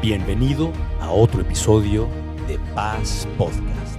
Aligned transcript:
Bienvenido 0.00 0.72
a 1.00 1.10
otro 1.12 1.40
episodio 1.40 2.08
de 2.46 2.58
Paz 2.74 3.26
Podcast. 3.36 3.98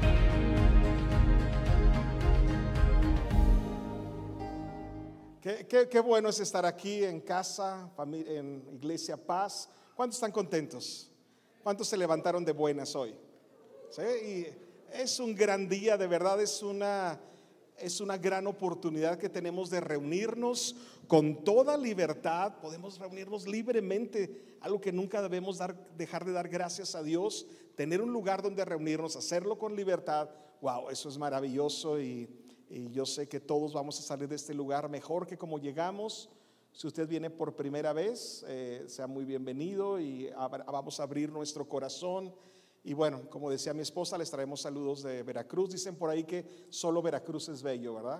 Qué, 5.41 5.65
qué- 5.67 5.87
qué 5.87 5.99
bueno 5.99 6.29
es 6.29 6.39
estar 6.39 6.65
aquí 6.65 7.03
en 7.03 7.21
casa, 7.21 7.89
en 8.11 8.63
Iglesia 8.73 9.15
Paz. 9.17 9.69
¿Cuántos 9.95 10.17
están 10.17 10.31
contentos? 10.31 11.09
¿Cuántos 11.63 11.87
se 11.87 11.97
levantaron 11.97 12.43
de 12.43 12.51
buenas 12.51 12.95
hoy? 12.95 13.15
Es 14.93 15.19
un 15.19 15.33
gran 15.35 15.67
día, 15.69 15.97
de 15.97 16.07
verdad 16.07 16.41
es 16.41 16.61
una, 16.61 17.19
es 17.81 18.01
una 18.01 18.17
gran 18.17 18.47
oportunidad 18.47 19.17
que 19.17 19.29
tenemos 19.29 19.69
de 19.69 19.81
reunirnos 19.81 20.75
con 21.07 21.43
toda 21.43 21.77
libertad. 21.77 22.59
Podemos 22.61 22.99
reunirnos 22.99 23.47
libremente, 23.47 24.57
algo 24.61 24.79
que 24.79 24.91
nunca 24.91 25.21
debemos 25.21 25.59
dejar 25.97 26.25
de 26.25 26.31
dar 26.31 26.49
gracias 26.49 26.95
a 26.95 27.03
Dios. 27.03 27.47
Tener 27.75 28.01
un 28.01 28.11
lugar 28.11 28.41
donde 28.41 28.63
reunirnos, 28.65 29.15
hacerlo 29.15 29.57
con 29.57 29.75
libertad. 29.75 30.29
Wow, 30.61 30.89
eso 30.89 31.09
es 31.09 31.17
maravilloso 31.17 31.99
y, 31.99 32.29
yo 32.91 33.03
sé 33.03 33.27
que 33.27 33.39
todos 33.39 33.73
vamos 33.73 33.99
a 33.99 34.03
salir 34.03 34.29
de 34.29 34.35
este 34.35 34.53
lugar 34.53 34.89
mejor 34.89 35.25
que 35.25 35.37
como 35.37 35.57
llegamos. 35.57 36.29
Si 36.71 36.85
usted 36.85 37.07
viene 37.07 37.31
por 37.31 37.55
primera 37.55 37.93
vez, 37.93 38.45
eh, 38.47 38.83
sea 38.87 39.07
muy 39.07 39.25
bienvenido 39.25 39.99
y 39.99 40.29
vamos 40.67 40.99
a 40.99 41.03
abrir 41.03 41.31
nuestro 41.31 41.67
corazón. 41.67 42.31
Y 42.89 42.93
bueno, 42.95 43.21
como 43.29 43.51
decía 43.51 43.71
mi 43.71 43.83
esposa, 43.83 44.17
les 44.17 44.31
traemos 44.31 44.61
saludos 44.61 45.03
de 45.03 45.21
Veracruz. 45.21 45.69
Dicen 45.69 45.95
por 45.95 46.09
ahí 46.09 46.23
que 46.23 46.65
solo 46.71 47.03
Veracruz 47.03 47.47
es 47.49 47.61
bello, 47.61 47.93
¿verdad? 47.93 48.19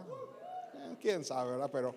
Eh, 0.76 0.96
Quién 1.02 1.26
sabe, 1.26 1.50
¿verdad? 1.54 1.72
Pero 1.72 1.96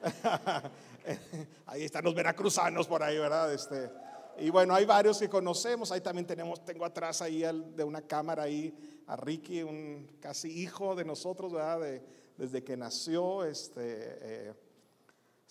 ahí 1.66 1.82
están 1.84 2.02
los 2.02 2.14
veracruzanos 2.14 2.86
por 2.86 3.02
ahí, 3.02 3.18
¿verdad? 3.18 3.52
Este, 3.52 3.90
y 4.38 4.48
bueno, 4.48 4.74
hay 4.74 4.86
varios 4.86 5.18
que 5.18 5.28
conocemos. 5.28 5.92
Ahí 5.92 6.00
también 6.00 6.26
tenemos, 6.26 6.64
tengo 6.64 6.86
atrás 6.86 7.20
ahí 7.20 7.42
de 7.42 7.84
una 7.84 8.00
cámara 8.00 8.44
ahí 8.44 8.74
a 9.06 9.16
Ricky, 9.16 9.62
un 9.62 10.16
casi 10.18 10.48
hijo 10.62 10.94
de 10.94 11.04
nosotros, 11.04 11.52
¿verdad? 11.52 11.80
De- 11.80 12.02
desde 12.38 12.64
que 12.64 12.74
nació, 12.74 13.44
este. 13.44 13.82
eh, 13.82 14.54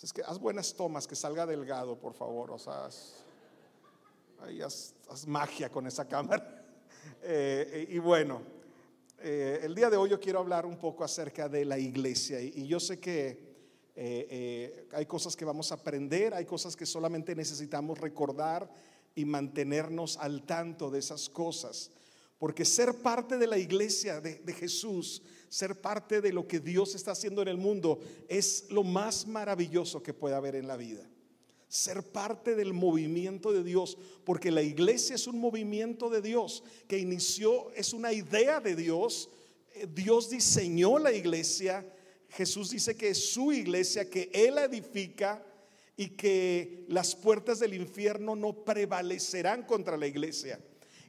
es 0.01 0.11
que 0.11 0.23
haz 0.23 0.39
buenas 0.39 0.73
tomas, 0.73 1.05
que 1.05 1.15
salga 1.15 1.45
delgado, 1.45 1.99
por 1.99 2.15
favor. 2.15 2.49
O 2.49 2.57
sea, 2.57 2.89
ahí 4.41 4.59
haz, 4.61 4.95
haz 5.09 5.27
magia 5.27 5.69
con 5.69 5.85
esa 5.85 6.05
cámara. 6.07 6.61
Eh, 7.21 7.87
y 7.89 7.99
bueno, 7.99 8.41
eh, 9.19 9.59
el 9.63 9.73
día 9.73 9.89
de 9.89 9.97
hoy 9.97 10.09
yo 10.09 10.19
quiero 10.19 10.39
hablar 10.39 10.65
un 10.65 10.77
poco 10.77 11.03
acerca 11.03 11.47
de 11.47 11.65
la 11.65 11.79
iglesia. 11.79 12.41
Y, 12.41 12.67
yo 12.67 12.79
sé 12.79 12.99
que 12.99 13.53
eh, 13.95 14.87
hay 14.91 15.05
cosas 15.05 15.35
que 15.35 15.45
vamos 15.45 15.71
a 15.71 15.75
aprender, 15.75 16.33
hay 16.33 16.45
cosas 16.45 16.75
que 16.75 16.85
solamente 16.85 17.35
necesitamos 17.35 17.99
recordar 17.99 18.69
y 19.15 19.25
mantenernos 19.25 20.17
al 20.17 20.43
tanto 20.43 20.89
de 20.89 20.99
esas 20.99 21.29
cosas. 21.29 21.91
Porque 22.37 22.65
ser 22.65 22.95
parte 22.95 23.37
de 23.37 23.47
la 23.47 23.57
iglesia 23.57 24.19
de, 24.19 24.39
de 24.39 24.53
Jesús, 24.53 25.21
ser 25.47 25.79
parte 25.79 26.19
de 26.19 26.33
lo 26.33 26.47
que 26.47 26.59
Dios 26.59 26.95
está 26.95 27.11
haciendo 27.11 27.41
en 27.41 27.47
el 27.47 27.57
mundo, 27.57 27.99
es 28.27 28.65
lo 28.69 28.83
más 28.83 29.27
maravilloso 29.27 30.03
que 30.03 30.13
puede 30.13 30.35
haber 30.35 30.55
en 30.55 30.67
la 30.67 30.75
vida. 30.75 31.07
Ser 31.73 32.03
parte 32.03 32.53
del 32.53 32.71
movimiento 32.71 33.51
de 33.51 33.63
Dios, 33.63 33.97
porque 34.23 34.51
la 34.51 34.61
iglesia 34.61 35.15
es 35.15 35.25
un 35.25 35.39
movimiento 35.39 36.07
de 36.11 36.21
Dios 36.21 36.63
que 36.87 36.99
inició, 36.99 37.71
es 37.71 37.93
una 37.93 38.13
idea 38.13 38.59
de 38.59 38.75
Dios. 38.75 39.27
Eh, 39.73 39.87
Dios 39.91 40.29
diseñó 40.29 40.99
la 40.99 41.11
iglesia. 41.11 41.83
Jesús 42.29 42.69
dice 42.69 42.95
que 42.95 43.09
es 43.09 43.31
su 43.31 43.51
iglesia, 43.51 44.07
que 44.07 44.29
Él 44.31 44.59
edifica 44.59 45.43
y 45.97 46.09
que 46.09 46.85
las 46.89 47.15
puertas 47.15 47.57
del 47.57 47.73
infierno 47.73 48.35
no 48.35 48.53
prevalecerán 48.63 49.63
contra 49.63 49.97
la 49.97 50.05
iglesia. 50.05 50.59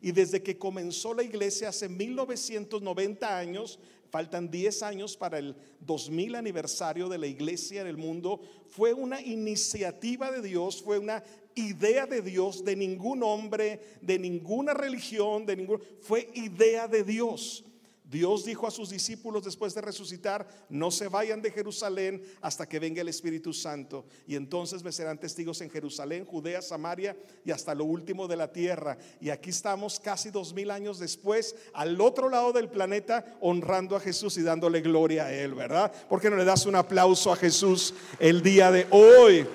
Y 0.01 0.13
desde 0.13 0.43
que 0.43 0.57
comenzó 0.57 1.13
la 1.13 1.25
iglesia 1.25 1.69
hace 1.69 1.91
1990 1.91 3.39
años, 3.39 3.79
faltan 4.15 4.49
10 4.49 4.85
años 4.85 5.17
para 5.17 5.41
el 5.41 5.57
2000 5.81 6.37
aniversario 6.37 7.09
de 7.09 7.19
la 7.19 7.27
iglesia 7.27 7.81
en 7.81 7.89
el 7.89 7.97
mundo, 7.97 8.41
fue 8.69 8.95
una 8.95 9.21
iniciativa 9.21 10.31
de 10.31 10.41
Dios, 10.41 10.81
fue 10.81 11.01
una 11.01 11.25
idea 11.57 12.07
de 12.07 12.23
Dios, 12.23 12.65
de 12.65 12.77
ningún 12.77 13.25
hombre, 13.25 13.81
de 14.03 14.21
ninguna 14.21 14.73
religión, 14.73 15.47
de 15.47 15.57
ningún, 15.57 15.83
fue 16.01 16.31
idea 16.35 16.87
de 16.87 17.03
Dios. 17.03 17.65
Dios 18.05 18.45
dijo 18.45 18.67
a 18.67 18.71
sus 18.71 18.91
discípulos 18.91 19.45
después 19.45 19.75
de 19.75 19.81
resucitar, 19.81 20.47
no 20.69 20.91
se 20.91 21.09
vayan 21.09 21.41
de 21.41 21.51
Jerusalén 21.51 22.23
hasta 22.43 22.69
que 22.69 22.79
venga 22.79 23.01
el 23.01 23.09
Espíritu 23.09 23.55
Santo. 23.55 24.05
Y 24.27 24.37
entonces 24.37 24.85
me 24.85 24.93
serán 24.93 25.19
testigos 25.19 25.63
en 25.63 25.71
Jerusalén, 25.71 26.27
Judea, 26.27 26.61
Samaria 26.61 27.17
y 27.47 27.51
hasta 27.51 27.75
lo 27.75 27.87
último 27.87 28.29
de 28.29 28.37
la 28.37 28.53
tierra. 28.53 28.99
Y 29.23 29.31
aquí 29.31 29.49
estamos 29.49 29.99
casi 29.99 30.31
dos 30.31 30.53
mil 30.53 30.71
años 30.71 30.99
después, 30.99 31.57
al 31.73 31.99
otro 31.99 32.29
lado 32.29 32.53
del 32.53 32.69
planeta, 32.69 33.25
honrando 33.41 33.97
a 33.97 34.01
Jesús 34.01 34.37
y 34.37 34.43
dándole 34.43 34.83
gloria 34.83 35.25
a 35.25 35.33
Él, 35.33 35.55
¿verdad? 35.55 35.91
¿Por 36.07 36.21
qué 36.21 36.29
no 36.29 36.37
le 36.37 36.45
das 36.45 36.67
un 36.67 36.77
aplauso 36.77 37.33
a 37.33 37.37
Jesús 37.37 37.95
el 38.19 38.43
día 38.43 38.71
de 38.71 38.87
hoy? 38.91 39.47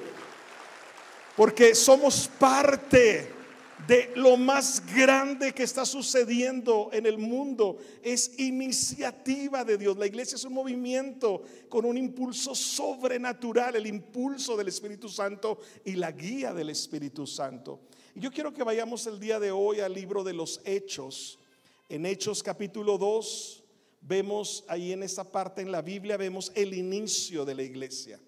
Porque 1.36 1.76
somos 1.76 2.28
parte 2.40 3.39
de 3.88 4.12
lo 4.16 4.38
más 4.38 4.84
grande 4.94 5.54
que 5.54 5.64
está 5.64 5.86
sucediendo 5.86 6.90
en 6.94 7.06
el 7.06 7.18
mundo. 7.18 7.78
Es 8.04 8.40
iniciativa 8.40 9.64
de 9.64 9.78
Dios. 9.78 9.98
La 9.98 10.08
iglesia 10.08 10.36
es 10.36 10.46
un 10.46 10.54
movimiento 10.54 11.44
con 11.70 11.86
un 11.86 11.98
impulso 11.98 12.54
sobrenatural, 12.54 13.76
el 13.76 13.88
impulso 13.88 14.56
del 14.56 14.68
Espíritu 14.68 15.10
Santo 15.10 15.60
y 15.86 15.94
la 15.94 16.12
guía 16.12 16.54
del 16.54 16.70
Espíritu 16.70 17.26
Santo. 17.26 17.82
Y 18.16 18.20
yo 18.20 18.32
quiero 18.32 18.54
que 18.54 18.64
vayamos 18.64 19.08
el 19.08 19.20
día 19.20 19.40
de 19.40 19.52
hoy 19.52 19.80
al 19.80 19.94
libro 19.94 20.24
de 20.24 20.34
los 20.34 20.62
Hechos. 20.66 21.40
En 21.88 22.06
Hechos 22.06 22.44
capítulo 22.44 22.98
2 22.98 23.64
vemos 24.02 24.64
ahí 24.68 24.92
en 24.92 25.04
esta 25.04 25.24
parte 25.24 25.62
en 25.62 25.72
la 25.72 25.82
Biblia 25.82 26.18
vemos 26.18 26.52
el 26.56 26.74
inicio 26.74 27.46
de 27.46 27.56
la 27.56 27.64
iglesia. 27.64 28.20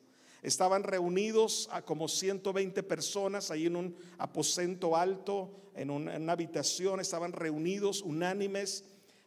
Estaban 0.42 0.84
reunidos 0.84 1.70
a 1.72 1.84
como 1.84 2.08
120 2.08 2.82
personas 2.84 3.52
ahí 3.52 3.68
en 3.68 3.76
un 3.76 3.96
aposento 4.18 4.98
alto, 4.98 5.52
en 5.76 5.92
una, 5.92 6.32
habitación, 6.32 7.00
estaban 7.00 7.32
reunidos 7.32 8.02
unánimes, 8.02 8.84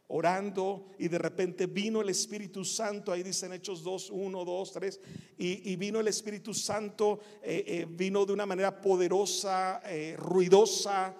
orando 0.08 0.90
y 0.98 1.08
de 1.08 1.18
repente 1.18 1.66
vino 1.66 2.02
el 2.02 2.08
Espíritu 2.08 2.64
Santo, 2.64 3.12
ahí 3.12 3.22
dicen 3.22 3.52
Hechos 3.52 3.82
2, 3.82 4.10
1, 4.10 4.44
2, 4.44 4.72
3, 4.72 5.00
y, 5.38 5.72
y 5.72 5.76
vino 5.76 6.00
el 6.00 6.08
Espíritu 6.08 6.52
Santo, 6.52 7.20
eh, 7.42 7.64
eh, 7.66 7.86
vino 7.88 8.26
de 8.26 8.32
una 8.32 8.44
manera 8.44 8.80
poderosa, 8.80 9.82
eh, 9.86 10.16
ruidosa, 10.18 11.14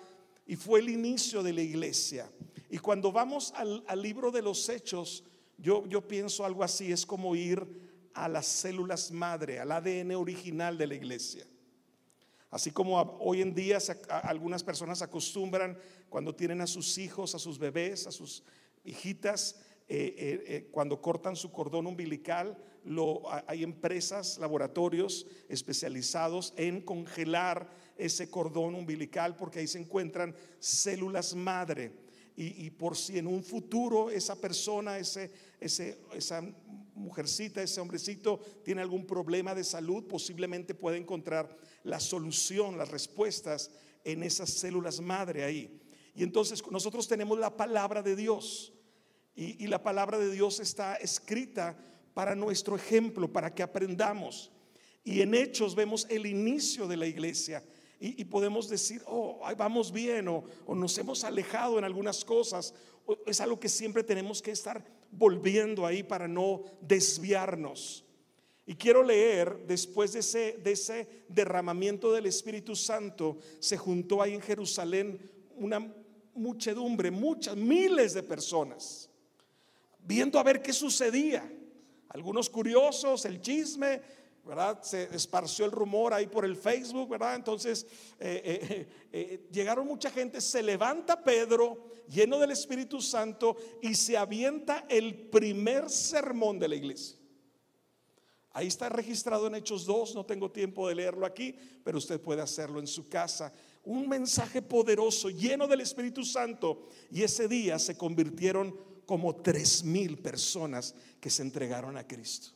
y 0.46 0.56
fue 0.56 0.80
el 0.80 0.88
inicio 0.88 1.42
de 1.42 1.52
la 1.52 1.62
iglesia. 1.62 2.30
Y 2.68 2.78
cuando 2.78 3.12
vamos 3.12 3.52
al, 3.56 3.84
al 3.86 4.02
libro 4.02 4.30
de 4.30 4.42
los 4.42 4.68
Hechos, 4.68 5.24
yo, 5.56 5.86
yo 5.86 6.06
pienso 6.06 6.44
algo 6.44 6.64
así, 6.64 6.90
es 6.92 7.06
como 7.06 7.34
ir 7.36 7.64
a 8.14 8.28
las 8.28 8.46
células 8.46 9.10
madre, 9.10 9.58
al 9.58 9.72
ADN 9.72 10.12
original 10.12 10.78
de 10.78 10.86
la 10.86 10.94
iglesia. 10.94 11.46
Así 12.50 12.70
como 12.70 13.00
hoy 13.18 13.42
en 13.42 13.52
día 13.52 13.78
algunas 14.22 14.62
personas 14.62 15.02
acostumbran 15.02 15.76
cuando 16.08 16.34
tienen 16.34 16.60
a 16.60 16.68
sus 16.68 16.98
hijos, 16.98 17.34
a 17.34 17.40
sus 17.40 17.58
bebés, 17.58 18.06
a 18.06 18.12
sus 18.12 18.44
hijitas, 18.84 19.56
eh, 19.88 20.14
eh, 20.16 20.44
eh, 20.46 20.68
cuando 20.70 21.02
cortan 21.02 21.34
su 21.34 21.50
cordón 21.50 21.86
umbilical, 21.86 22.56
hay 23.46 23.62
empresas, 23.64 24.38
laboratorios 24.38 25.26
especializados 25.48 26.54
en 26.56 26.82
congelar 26.82 27.68
ese 27.96 28.30
cordón 28.30 28.74
umbilical 28.74 29.36
porque 29.36 29.58
ahí 29.58 29.66
se 29.66 29.78
encuentran 29.80 30.34
células 30.58 31.34
madre. 31.34 31.92
Y, 32.36 32.66
y 32.66 32.70
por 32.70 32.96
si 32.96 33.18
en 33.18 33.26
un 33.26 33.42
futuro 33.42 34.10
esa 34.10 34.36
persona, 34.36 34.98
ese, 34.98 35.30
ese, 35.60 35.98
esa 36.14 36.42
mujercita, 36.94 37.62
ese 37.62 37.80
hombrecito 37.80 38.40
tiene 38.64 38.82
algún 38.82 39.06
problema 39.06 39.54
de 39.54 39.64
salud, 39.64 40.04
posiblemente 40.04 40.74
puede 40.74 40.96
encontrar 40.96 41.56
la 41.82 42.00
solución, 42.00 42.78
las 42.78 42.90
respuestas 42.90 43.70
en 44.04 44.22
esas 44.22 44.50
células 44.50 45.00
madre 45.00 45.44
ahí. 45.44 45.80
Y 46.14 46.22
entonces 46.22 46.62
nosotros 46.70 47.08
tenemos 47.08 47.38
la 47.38 47.56
palabra 47.56 48.02
de 48.02 48.14
Dios. 48.14 48.72
Y, 49.36 49.66
la 49.66 49.82
palabra 49.82 50.16
de 50.16 50.30
Dios 50.30 50.60
está 50.60 50.94
escrita 50.94 51.76
para 52.14 52.36
nuestro 52.36 52.76
ejemplo, 52.76 53.32
para 53.32 53.52
que 53.52 53.64
aprendamos. 53.64 54.52
Y 55.02 55.22
en 55.22 55.34
Hechos 55.34 55.74
vemos 55.74 56.06
el 56.08 56.26
inicio 56.26 56.86
de 56.86 56.96
la 56.96 57.06
iglesia. 57.06 57.64
Y, 57.98 58.24
podemos 58.26 58.68
decir, 58.68 59.02
oh, 59.06 59.40
vamos 59.56 59.90
bien, 59.90 60.28
o, 60.28 60.44
o 60.66 60.74
nos 60.74 60.96
hemos 60.98 61.24
alejado 61.24 61.78
en 61.78 61.84
algunas 61.84 62.24
cosas. 62.24 62.74
Es 63.26 63.40
algo 63.40 63.58
que 63.58 63.68
siempre 63.68 64.04
tenemos 64.04 64.40
que 64.40 64.52
estar 64.52 64.84
volviendo 65.16 65.86
ahí 65.86 66.02
para 66.02 66.28
no 66.28 66.62
desviarnos. 66.80 68.04
Y 68.66 68.74
quiero 68.74 69.02
leer, 69.02 69.66
después 69.66 70.14
de 70.14 70.20
ese, 70.20 70.58
de 70.62 70.72
ese 70.72 71.24
derramamiento 71.28 72.12
del 72.12 72.26
Espíritu 72.26 72.74
Santo, 72.74 73.38
se 73.58 73.76
juntó 73.76 74.22
ahí 74.22 74.34
en 74.34 74.40
Jerusalén 74.40 75.20
una 75.56 75.92
muchedumbre, 76.34 77.10
muchas, 77.10 77.56
miles 77.56 78.14
de 78.14 78.22
personas, 78.22 79.10
viendo 80.00 80.38
a 80.38 80.42
ver 80.42 80.62
qué 80.62 80.72
sucedía. 80.72 81.50
Algunos 82.08 82.48
curiosos, 82.48 83.24
el 83.24 83.40
chisme, 83.40 84.00
¿verdad? 84.44 84.82
Se 84.82 85.14
esparció 85.14 85.64
el 85.64 85.72
rumor 85.72 86.12
ahí 86.12 86.26
por 86.26 86.44
el 86.44 86.56
Facebook, 86.56 87.08
¿verdad? 87.08 87.34
Entonces 87.34 87.86
eh, 88.18 88.42
eh, 88.44 88.88
eh, 89.12 89.48
llegaron 89.50 89.86
mucha 89.86 90.10
gente, 90.10 90.40
se 90.40 90.62
levanta 90.62 91.22
Pedro 91.22 91.90
lleno 92.08 92.38
del 92.38 92.50
Espíritu 92.50 93.00
Santo 93.00 93.56
y 93.82 93.94
se 93.94 94.16
avienta 94.16 94.86
el 94.88 95.14
primer 95.28 95.90
sermón 95.90 96.58
de 96.58 96.68
la 96.68 96.76
iglesia. 96.76 97.16
Ahí 98.56 98.68
está 98.68 98.88
registrado 98.88 99.48
en 99.48 99.56
Hechos 99.56 99.84
2, 99.84 100.14
no 100.14 100.24
tengo 100.24 100.50
tiempo 100.50 100.88
de 100.88 100.94
leerlo 100.94 101.26
aquí, 101.26 101.56
pero 101.82 101.98
usted 101.98 102.20
puede 102.20 102.40
hacerlo 102.40 102.78
en 102.78 102.86
su 102.86 103.08
casa. 103.08 103.52
Un 103.84 104.08
mensaje 104.08 104.62
poderoso, 104.62 105.28
lleno 105.28 105.66
del 105.66 105.80
Espíritu 105.80 106.24
Santo. 106.24 106.88
Y 107.10 107.22
ese 107.22 107.48
día 107.48 107.80
se 107.80 107.96
convirtieron 107.96 108.78
como 109.06 109.34
tres 109.34 109.82
mil 109.82 110.18
personas 110.18 110.94
que 111.20 111.30
se 111.30 111.42
entregaron 111.42 111.96
a 111.96 112.06
Cristo. 112.06 112.50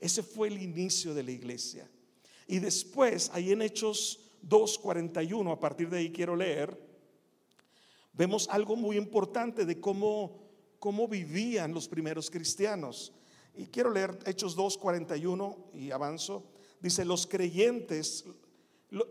Ese 0.00 0.22
fue 0.22 0.48
el 0.48 0.62
inicio 0.62 1.12
de 1.12 1.22
la 1.22 1.32
iglesia. 1.32 1.90
Y 2.46 2.58
después, 2.58 3.30
ahí 3.34 3.52
en 3.52 3.60
Hechos 3.60 4.20
2.41, 4.48 5.52
a 5.52 5.60
partir 5.60 5.90
de 5.90 5.98
ahí 5.98 6.12
quiero 6.12 6.34
leer, 6.34 6.85
vemos 8.16 8.48
algo 8.50 8.76
muy 8.76 8.96
importante 8.96 9.64
de 9.64 9.80
cómo, 9.80 10.38
cómo 10.78 11.06
vivían 11.06 11.72
los 11.72 11.88
primeros 11.88 12.30
cristianos. 12.30 13.12
Y 13.54 13.66
quiero 13.66 13.90
leer 13.90 14.18
Hechos 14.26 14.54
2, 14.54 14.78
41 14.78 15.56
y 15.74 15.90
avanzo. 15.90 16.44
Dice, 16.80 17.04
los 17.04 17.26
creyentes, 17.26 18.24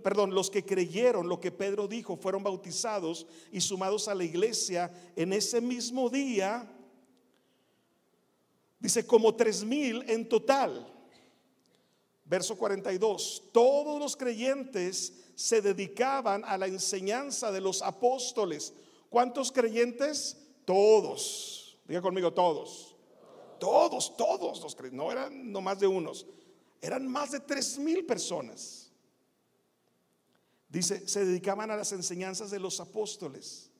perdón, 0.03 0.33
los 0.33 0.49
que 0.49 0.63
creyeron 0.63 1.27
lo 1.27 1.39
que 1.39 1.51
Pedro 1.51 1.87
dijo 1.87 2.15
fueron 2.15 2.43
bautizados 2.43 3.25
y 3.51 3.61
sumados 3.61 4.07
a 4.07 4.15
la 4.15 4.23
iglesia 4.23 4.91
en 5.15 5.33
ese 5.33 5.61
mismo 5.61 6.09
día. 6.09 6.71
Dice, 8.79 9.05
como 9.05 9.33
tres 9.33 9.63
mil 9.63 10.03
en 10.07 10.29
total. 10.29 10.91
Verso 12.27 12.57
42, 12.57 13.43
todos 13.51 13.99
los 13.99 14.15
creyentes 14.15 15.13
se 15.35 15.61
dedicaban 15.61 16.43
a 16.43 16.57
la 16.57 16.65
enseñanza 16.65 17.51
de 17.51 17.61
los 17.61 17.83
apóstoles. 17.83 18.73
¿Cuántos 19.15 19.49
creyentes? 19.49 20.35
Todos. 20.65 21.79
Diga 21.87 22.01
conmigo, 22.01 22.33
todos 22.33 22.97
todos, 23.57 24.17
todos 24.17 24.61
los 24.61 24.75
creyentes, 24.75 24.97
no 24.97 25.09
eran 25.09 25.53
no 25.53 25.61
más 25.61 25.79
de 25.79 25.87
unos, 25.87 26.27
eran 26.81 27.07
más 27.07 27.31
de 27.31 27.39
tres 27.39 27.79
mil 27.79 28.05
personas. 28.05 28.91
Dice, 30.67 31.07
se 31.07 31.23
dedicaban 31.23 31.71
a 31.71 31.77
las 31.77 31.93
enseñanzas 31.93 32.51
de 32.51 32.59
los 32.59 32.81
apóstoles. 32.81 33.71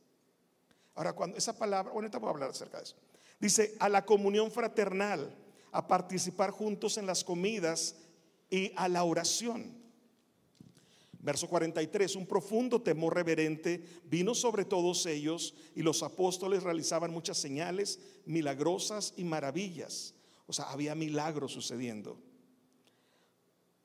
Ahora, 0.93 1.11
cuando 1.11 1.35
esa 1.35 1.57
palabra, 1.57 1.91
bueno, 1.91 2.05
ahorita 2.05 2.19
voy 2.19 2.27
a 2.29 2.31
hablar 2.31 2.49
acerca 2.51 2.77
de 2.77 2.85
eso. 2.85 2.95
Dice, 3.37 3.75
a 3.79 3.89
la 3.89 4.05
comunión 4.05 4.49
fraternal, 4.49 5.35
a 5.73 5.85
participar 5.85 6.51
juntos 6.51 6.97
en 6.97 7.07
las 7.07 7.25
comidas 7.25 7.97
y 8.49 8.71
a 8.77 8.87
la 8.87 9.03
oración. 9.03 9.84
Verso 11.25 11.47
43, 11.47 12.17
un 12.17 12.27
profundo 12.27 12.83
temor 12.83 13.15
reverente 13.15 13.83
vino 14.03 14.35
sobre 14.35 14.63
todos 14.63 15.07
ellos 15.07 15.55
y 15.73 15.81
los 15.81 16.03
apóstoles 16.03 16.61
realizaban 16.61 17.09
muchas 17.09 17.39
señales 17.39 17.99
milagrosas 18.27 19.11
y 19.17 19.23
maravillas. 19.23 20.13
O 20.45 20.53
sea, 20.53 20.65
había 20.65 20.93
milagros 20.93 21.51
sucediendo. 21.51 22.21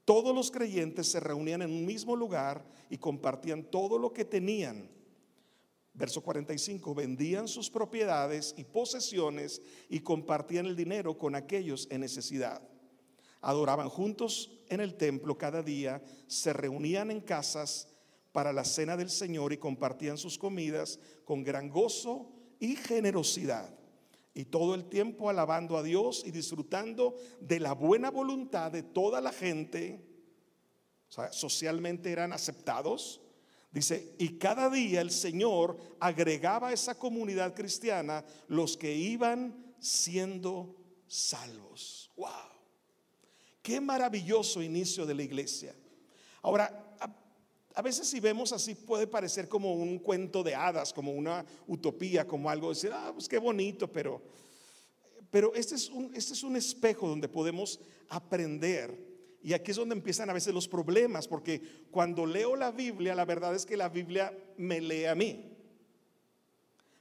Todos 0.05 0.35
los 0.35 0.51
creyentes 0.51 1.11
se 1.11 1.19
reunían 1.19 1.63
en 1.63 1.71
un 1.71 1.87
mismo 1.87 2.15
lugar 2.15 2.63
y 2.91 2.99
compartían 2.99 3.63
todo 3.63 3.99
lo 3.99 4.13
que 4.13 4.27
tenían. 4.27 4.91
Verso 5.95 6.21
45, 6.21 6.95
vendían 6.95 7.49
sus 7.49 7.71
propiedades 7.71 8.53
y 8.59 8.65
posesiones 8.65 9.63
y 9.89 10.01
compartían 10.01 10.67
el 10.67 10.77
dinero 10.77 11.17
con 11.17 11.35
aquellos 11.35 11.89
en 11.91 12.03
necesidad. 12.03 12.61
Adoraban 13.41 13.89
juntos 13.89 14.51
en 14.69 14.81
el 14.81 14.95
templo 14.95 15.37
cada 15.37 15.63
día, 15.63 16.03
se 16.27 16.53
reunían 16.53 17.11
en 17.11 17.21
casas 17.21 17.89
para 18.33 18.53
la 18.53 18.65
cena 18.65 18.97
del 18.97 19.11
Señor 19.11 19.53
y 19.53 19.59
compartían 19.59 20.19
sus 20.19 20.39
comidas 20.39 20.99
con 21.25 21.43
gran 21.43 21.69
gozo 21.69 22.31
y 22.59 22.77
generosidad. 22.77 23.77
Y 24.33 24.45
todo 24.45 24.75
el 24.75 24.85
tiempo 24.85 25.29
alabando 25.29 25.77
a 25.77 25.83
Dios 25.83 26.23
y 26.25 26.31
disfrutando 26.31 27.17
de 27.41 27.59
la 27.59 27.73
buena 27.73 28.11
voluntad 28.11 28.71
de 28.71 28.83
toda 28.83 29.21
la 29.21 29.33
gente. 29.33 30.07
O 31.09 31.13
sea, 31.13 31.33
socialmente 31.33 32.13
eran 32.13 32.33
aceptados. 32.33 33.21
Dice, 33.73 34.15
y 34.19 34.39
cada 34.39 34.71
día 34.71 35.01
el 35.01 35.11
Señor 35.11 35.77
agregaba 35.99 36.69
a 36.69 36.73
esa 36.73 36.97
comunidad 36.97 37.55
cristiana 37.55 38.25
los 38.47 38.77
que 38.77 38.95
iban 38.95 39.75
siendo 39.81 40.77
salvos. 41.09 42.11
¡Wow! 42.17 42.50
Qué 43.63 43.81
maravilloso 43.81 44.63
inicio 44.63 45.05
de 45.05 45.15
la 45.15 45.23
iglesia. 45.23 45.75
Ahora, 46.43 46.97
a, 47.75 47.83
veces 47.83 48.09
si 48.09 48.21
vemos 48.21 48.53
así 48.53 48.75
puede 48.75 49.07
parecer 49.07 49.49
como 49.49 49.75
un 49.75 49.99
cuento 49.99 50.43
de 50.43 50.55
hadas, 50.55 50.93
como 50.93 51.13
una 51.13 51.45
utopía, 51.67 52.27
como 52.27 52.49
algo 52.49 52.69
de 52.69 52.75
decir, 52.75 52.91
ah, 52.93 53.11
pues 53.13 53.29
qué 53.29 53.39
bonito, 53.39 53.91
pero, 53.91 54.23
pero 55.31 55.55
este, 55.55 55.75
es 55.75 55.91
un, 55.91 56.15
este 56.15 56.33
es 56.33 56.43
un 56.43 56.57
espejo 56.57 57.09
donde 57.09 57.29
podemos 57.29 57.81
aprender. 58.09 59.09
Y 59.43 59.53
aquí 59.55 59.71
es 59.71 59.77
donde 59.77 59.95
empiezan 59.95 60.29
a 60.29 60.35
veces 60.35 60.53
los 60.53 60.69
problemas, 60.69 61.27
porque 61.27 61.61
cuando 61.91 62.27
leo 62.27 62.57
la 62.57 62.71
Biblia, 62.71 63.15
la 63.15 63.25
verdad 63.25 63.55
es 63.55 63.65
que 63.65 63.77
la 63.77 63.89
Biblia 63.89 64.37
me 64.57 64.81
lee 64.81 65.07
a 65.07 65.15
mí. 65.15 65.57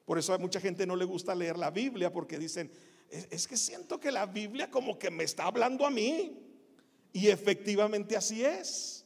Por 0.06 0.18
eso 0.18 0.34
a 0.34 0.38
mucha 0.38 0.60
gente 0.60 0.88
no 0.88 0.96
le 0.96 1.06
gusta 1.06 1.36
leer 1.36 1.58
la 1.58 1.70
Biblia, 1.70 2.12
porque 2.12 2.40
dicen, 2.40 2.72
es 3.10 3.48
que 3.48 3.58
siento 3.58 4.00
que 4.00 4.12
la 4.12 4.26
Biblia 4.26 4.70
como 4.70 4.98
que 4.98 5.12
me 5.12 5.24
está 5.24 5.46
hablando 5.46 5.86
a 5.86 5.90
mí. 5.90 6.49
Y 7.14 7.28
efectivamente 7.28 8.16
así 8.16 8.44
es. 8.44 9.06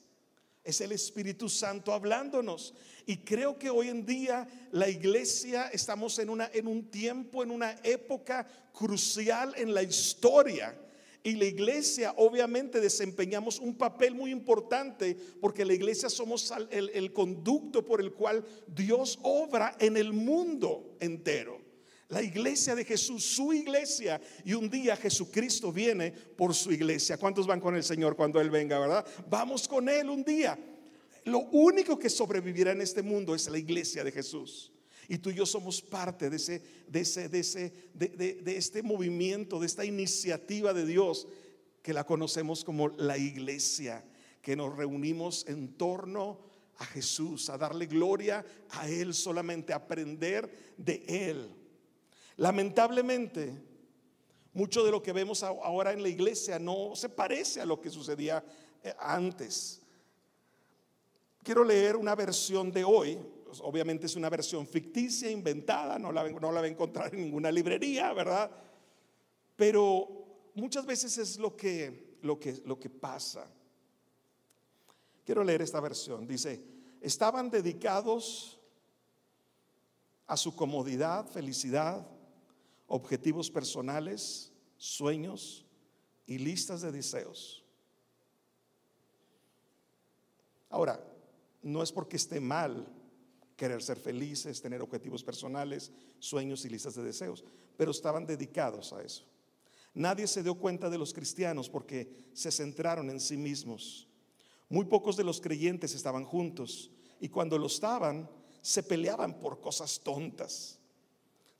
Es 0.63 0.79
el 0.79 0.93
Espíritu 0.93 1.49
Santo 1.49 1.91
hablándonos. 1.91 2.73
Y 3.05 3.17
creo 3.17 3.59
que 3.59 3.69
hoy 3.69 3.89
en 3.89 4.05
día 4.05 4.47
la 4.71 4.87
iglesia 4.89 5.67
estamos 5.67 6.17
en, 6.19 6.29
una, 6.29 6.49
en 6.53 6.67
un 6.67 6.89
tiempo, 6.89 7.43
en 7.43 7.51
una 7.51 7.75
época 7.83 8.47
crucial 8.71 9.53
en 9.57 9.73
la 9.73 9.83
historia. 9.83 10.77
Y 11.21 11.33
la 11.35 11.45
iglesia 11.45 12.13
obviamente 12.17 12.81
desempeñamos 12.81 13.59
un 13.59 13.75
papel 13.75 14.15
muy 14.15 14.31
importante 14.31 15.17
porque 15.39 15.65
la 15.65 15.73
iglesia 15.73 16.09
somos 16.09 16.51
el, 16.69 16.89
el 16.89 17.13
conducto 17.13 17.85
por 17.85 18.01
el 18.01 18.13
cual 18.13 18.45
Dios 18.67 19.19
obra 19.21 19.75
en 19.79 19.95
el 19.95 20.11
mundo 20.11 20.97
entero 20.99 21.62
la 22.13 22.21
iglesia 22.21 22.75
de 22.75 22.85
Jesús, 22.85 23.23
su 23.25 23.51
iglesia. 23.51 24.21
Y 24.45 24.53
un 24.53 24.69
día 24.69 24.95
Jesucristo 24.95 25.71
viene 25.71 26.11
por 26.11 26.53
su 26.53 26.71
iglesia. 26.71 27.17
¿Cuántos 27.17 27.47
van 27.47 27.59
con 27.59 27.75
el 27.75 27.83
Señor 27.83 28.15
cuando 28.15 28.39
Él 28.39 28.49
venga, 28.49 28.79
verdad? 28.79 29.05
Vamos 29.29 29.67
con 29.67 29.89
Él 29.89 30.09
un 30.09 30.23
día. 30.23 30.57
Lo 31.25 31.39
único 31.39 31.97
que 31.97 32.09
sobrevivirá 32.09 32.71
en 32.71 32.81
este 32.81 33.01
mundo 33.01 33.33
es 33.33 33.49
la 33.49 33.57
iglesia 33.57 34.03
de 34.03 34.11
Jesús. 34.11 34.71
Y 35.07 35.17
tú 35.17 35.31
y 35.31 35.35
yo 35.35 35.45
somos 35.45 35.81
parte 35.81 36.29
de, 36.29 36.37
ese, 36.37 36.61
de, 36.87 37.01
ese, 37.01 37.27
de, 37.27 37.39
ese, 37.39 37.73
de 37.93 38.57
este 38.57 38.83
movimiento, 38.83 39.59
de 39.59 39.65
esta 39.65 39.83
iniciativa 39.83 40.73
de 40.73 40.85
Dios 40.85 41.27
que 41.81 41.93
la 41.93 42.05
conocemos 42.05 42.63
como 42.63 42.89
la 42.89 43.17
iglesia, 43.17 44.05
que 44.41 44.55
nos 44.55 44.75
reunimos 44.77 45.45
en 45.47 45.73
torno 45.73 46.39
a 46.77 46.85
Jesús, 46.85 47.49
a 47.49 47.57
darle 47.57 47.87
gloria 47.87 48.45
a 48.69 48.87
Él, 48.87 49.13
solamente 49.13 49.73
a 49.73 49.77
aprender 49.77 50.73
de 50.77 51.03
Él. 51.07 51.62
Lamentablemente, 52.37 53.53
mucho 54.53 54.83
de 54.83 54.91
lo 54.91 55.01
que 55.01 55.13
vemos 55.13 55.43
ahora 55.43 55.93
en 55.93 56.01
la 56.01 56.09
iglesia 56.09 56.59
no 56.59 56.95
se 56.95 57.09
parece 57.09 57.61
a 57.61 57.65
lo 57.65 57.81
que 57.81 57.89
sucedía 57.89 58.43
eh, 58.83 58.93
antes. 58.99 59.81
Quiero 61.41 61.63
leer 61.63 61.95
una 61.95 62.15
versión 62.15 62.71
de 62.71 62.83
hoy, 62.83 63.19
pues, 63.45 63.59
obviamente 63.61 64.05
es 64.05 64.15
una 64.15 64.29
versión 64.29 64.65
ficticia, 64.65 65.29
inventada, 65.29 65.99
no 65.99 66.11
la, 66.11 66.29
no 66.29 66.51
la 66.51 66.61
va 66.61 66.67
a 66.67 66.69
encontrar 66.69 67.13
en 67.13 67.21
ninguna 67.21 67.51
librería, 67.51 68.13
¿verdad? 68.13 68.49
Pero 69.55 70.51
muchas 70.55 70.85
veces 70.85 71.17
es 71.17 71.37
lo 71.37 71.55
que, 71.55 72.17
lo 72.21 72.39
que, 72.39 72.61
lo 72.65 72.79
que 72.79 72.89
pasa. 72.89 73.47
Quiero 75.25 75.43
leer 75.43 75.61
esta 75.61 75.79
versión. 75.79 76.27
Dice, 76.27 76.63
estaban 77.01 77.49
dedicados 77.49 78.59
a 80.27 80.37
su 80.37 80.55
comodidad, 80.55 81.27
felicidad, 81.27 82.07
objetivos 82.87 83.49
personales, 83.49 84.51
sueños 84.77 85.65
y 86.25 86.37
listas 86.37 86.81
de 86.81 86.91
deseos. 86.91 87.63
Ahora, 90.69 91.03
no 91.61 91.83
es 91.83 91.91
porque 91.91 92.17
esté 92.17 92.39
mal 92.39 92.87
querer 93.55 93.81
ser 93.81 93.97
felices, 93.97 94.61
tener 94.61 94.81
objetivos 94.81 95.23
personales, 95.23 95.91
sueños 96.19 96.65
y 96.65 96.69
listas 96.69 96.95
de 96.95 97.03
deseos, 97.03 97.43
pero 97.77 97.91
estaban 97.91 98.25
dedicados 98.25 98.91
a 98.93 99.03
eso. 99.03 99.25
Nadie 99.93 100.27
se 100.27 100.41
dio 100.41 100.55
cuenta 100.55 100.89
de 100.89 100.97
los 100.97 101.13
cristianos 101.13 101.69
porque 101.69 102.29
se 102.33 102.51
centraron 102.51 103.09
en 103.09 103.19
sí 103.19 103.37
mismos. 103.37 104.07
Muy 104.69 104.85
pocos 104.85 105.15
de 105.15 105.23
los 105.23 105.39
creyentes 105.39 105.93
estaban 105.93 106.25
juntos 106.25 106.89
y 107.19 107.29
cuando 107.29 107.57
lo 107.59 107.67
estaban, 107.67 108.29
se 108.61 108.81
peleaban 108.81 109.39
por 109.39 109.61
cosas 109.61 109.99
tontas. 109.99 110.79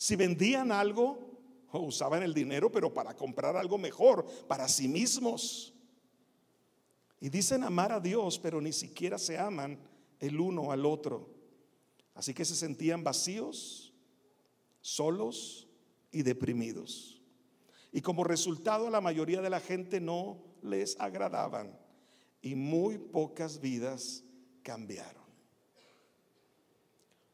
Si 0.04 0.18
vendían 0.18 0.74
algo, 0.74 1.18
usaban 1.72 2.24
el 2.24 2.34
dinero, 2.34 2.70
pero 2.70 2.94
para 2.94 3.16
comprar 3.16 3.56
algo 3.56 3.78
mejor 3.78 4.26
para 4.50 4.68
sí 4.68 4.90
mismos. 4.90 5.74
Y 7.22 7.30
dicen 7.30 7.64
amar 7.64 7.94
a 7.94 8.02
Dios, 8.02 8.38
pero 8.38 8.60
ni 8.60 8.74
siquiera 8.74 9.18
se 9.18 9.38
aman 9.38 9.80
el 10.20 10.42
uno 10.42 10.74
al 10.74 10.86
otro. 10.86 11.30
Así 12.16 12.34
que 12.34 12.44
se 12.44 12.54
sentían 12.54 13.02
vacíos, 13.02 13.94
solos 14.82 15.70
y 16.12 16.24
deprimidos. 16.24 17.22
Y 17.94 18.02
como 18.02 18.26
resultado 18.26 18.90
la 18.90 19.00
mayoría 19.00 19.40
de 19.40 19.52
la 19.52 19.62
gente 19.62 20.02
no 20.02 20.44
les 20.62 21.00
agradaban 21.00 21.80
y 22.42 22.56
muy 22.56 22.98
pocas 22.98 23.62
vidas 23.62 24.26
cambiaron. 24.64 25.24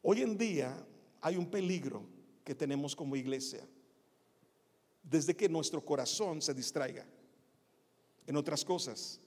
Hoy 0.03 0.21
en 0.21 0.37
día 0.37 0.85
hay 1.19 1.35
un 1.35 1.49
peligro 1.49 2.18
que 2.49 2.55
tenemos 2.55 2.95
como 2.95 3.15
iglesia 3.15 3.63
desde 5.03 5.35
que 5.35 5.47
nuestro 5.47 5.85
corazón 5.85 6.41
se 6.41 6.51
distraiga 6.51 7.05
en 8.25 8.35
otras 8.35 8.65
cosas, 8.65 9.19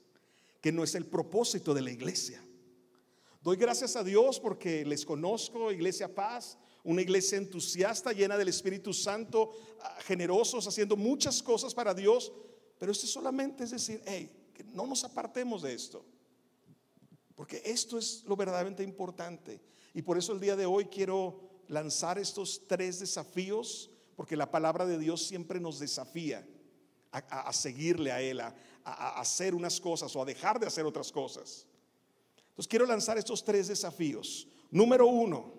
que 0.59 0.73
no 0.73 0.83
es 0.83 0.93
el 0.93 1.05
propósito 1.05 1.73
de 1.73 1.83
la 1.83 1.91
iglesia. 1.91 2.43
Doy 3.41 3.55
gracias 3.55 3.95
a 3.95 4.03
Dios 4.03 4.41
porque 4.41 4.83
les 4.83 5.05
conozco, 5.05 5.71
Iglesia 5.71 6.13
Paz, 6.13 6.57
una 6.83 7.01
iglesia 7.01 7.37
entusiasta, 7.37 8.11
llena 8.11 8.37
del 8.37 8.49
Espíritu 8.49 8.93
Santo, 8.93 9.51
ah, 9.79 9.95
generosos, 10.01 10.67
haciendo 10.67 10.97
muchas 10.97 11.41
cosas 11.41 11.73
para 11.73 11.93
Dios, 11.93 12.29
pero 12.77 12.91
esto 12.91 13.07
solamente 13.07 13.63
es 13.63 13.71
decir, 13.71 14.01
hey, 14.05 14.49
que 14.53 14.65
no 14.65 14.85
nos 14.85 15.05
apartemos 15.05 15.61
de 15.61 15.73
esto, 15.73 16.03
porque 17.35 17.61
esto 17.63 17.97
es 17.97 18.25
lo 18.27 18.35
verdaderamente 18.35 18.83
importante. 18.83 19.61
Y 19.93 20.01
por 20.01 20.17
eso 20.17 20.33
el 20.33 20.41
día 20.41 20.57
de 20.57 20.65
hoy 20.65 20.87
quiero 20.87 21.52
lanzar 21.67 22.17
estos 22.17 22.67
tres 22.67 22.99
desafíos, 22.99 23.89
porque 24.15 24.35
la 24.35 24.51
palabra 24.51 24.85
de 24.85 24.97
Dios 24.97 25.23
siempre 25.25 25.59
nos 25.59 25.79
desafía 25.79 26.47
a, 27.11 27.53
seguirle 27.53 28.11
a 28.11 28.21
Él, 28.21 28.39
a, 28.39 28.55
a 28.83 29.19
hacer 29.19 29.53
unas 29.53 29.79
cosas 29.79 30.15
o 30.15 30.21
a 30.21 30.25
dejar 30.25 30.59
de 30.59 30.67
hacer 30.67 30.85
otras 30.85 31.11
cosas. 31.11 31.67
Entonces 32.49 32.67
quiero 32.67 32.85
lanzar 32.85 33.17
estos 33.17 33.43
tres 33.43 33.67
desafíos. 33.67 34.47
Número 34.69 35.07
uno, 35.07 35.53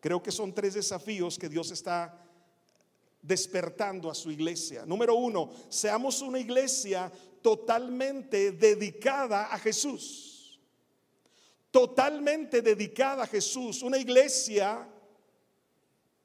creo 0.00 0.22
que 0.22 0.30
son 0.30 0.52
tres 0.52 0.74
desafíos 0.74 1.38
que 1.38 1.48
Dios 1.48 1.70
está 1.70 2.22
despertando 3.22 4.10
a 4.10 4.14
su 4.14 4.30
iglesia. 4.30 4.84
Número 4.84 5.14
uno, 5.14 5.50
seamos 5.68 6.20
una 6.20 6.40
iglesia 6.40 7.10
totalmente 7.40 8.52
dedicada 8.52 9.46
a 9.46 9.58
Jesús. 9.58 10.60
Totalmente 11.70 12.60
dedicada 12.60 13.22
a 13.22 13.26
Jesús. 13.26 13.82
Una 13.82 13.96
iglesia, 13.96 14.86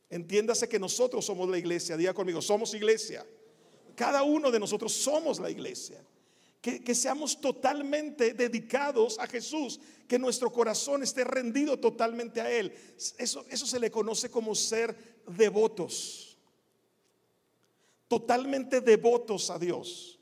entiéndase 0.09 0.69
que 0.69 0.79
nosotros 0.79 1.25
somos 1.25 1.49
la 1.49 1.57
iglesia, 1.57 1.97
diga 1.97 2.13
conmigo, 2.13 2.41
somos 2.41 2.73
iglesia. 2.73 3.25
Cada 3.95 4.23
uno 4.23 4.51
de 4.51 4.59
nosotros 4.59 4.93
somos 4.93 5.39
la 5.39 5.49
iglesia 5.49 6.03
que, 6.61 6.95
seamos 6.95 7.39
totalmente 7.39 8.33
dedicados 8.33 9.17
a 9.19 9.27
Jesús, 9.27 9.79
que 10.07 10.19
nuestro 10.19 10.51
corazón 10.51 11.03
esté 11.03 11.23
rendido 11.23 11.79
totalmente 11.79 12.41
a 12.41 12.51
Él. 12.51 12.73
Eso, 13.17 13.45
eso 13.49 13.65
se 13.65 13.79
le 13.79 13.89
conoce 13.89 14.29
como 14.29 14.53
ser 14.53 14.95
devotos, 15.27 16.37
totalmente 18.07 18.81
devotos 18.81 19.49
a 19.49 19.57
Dios. 19.57 20.19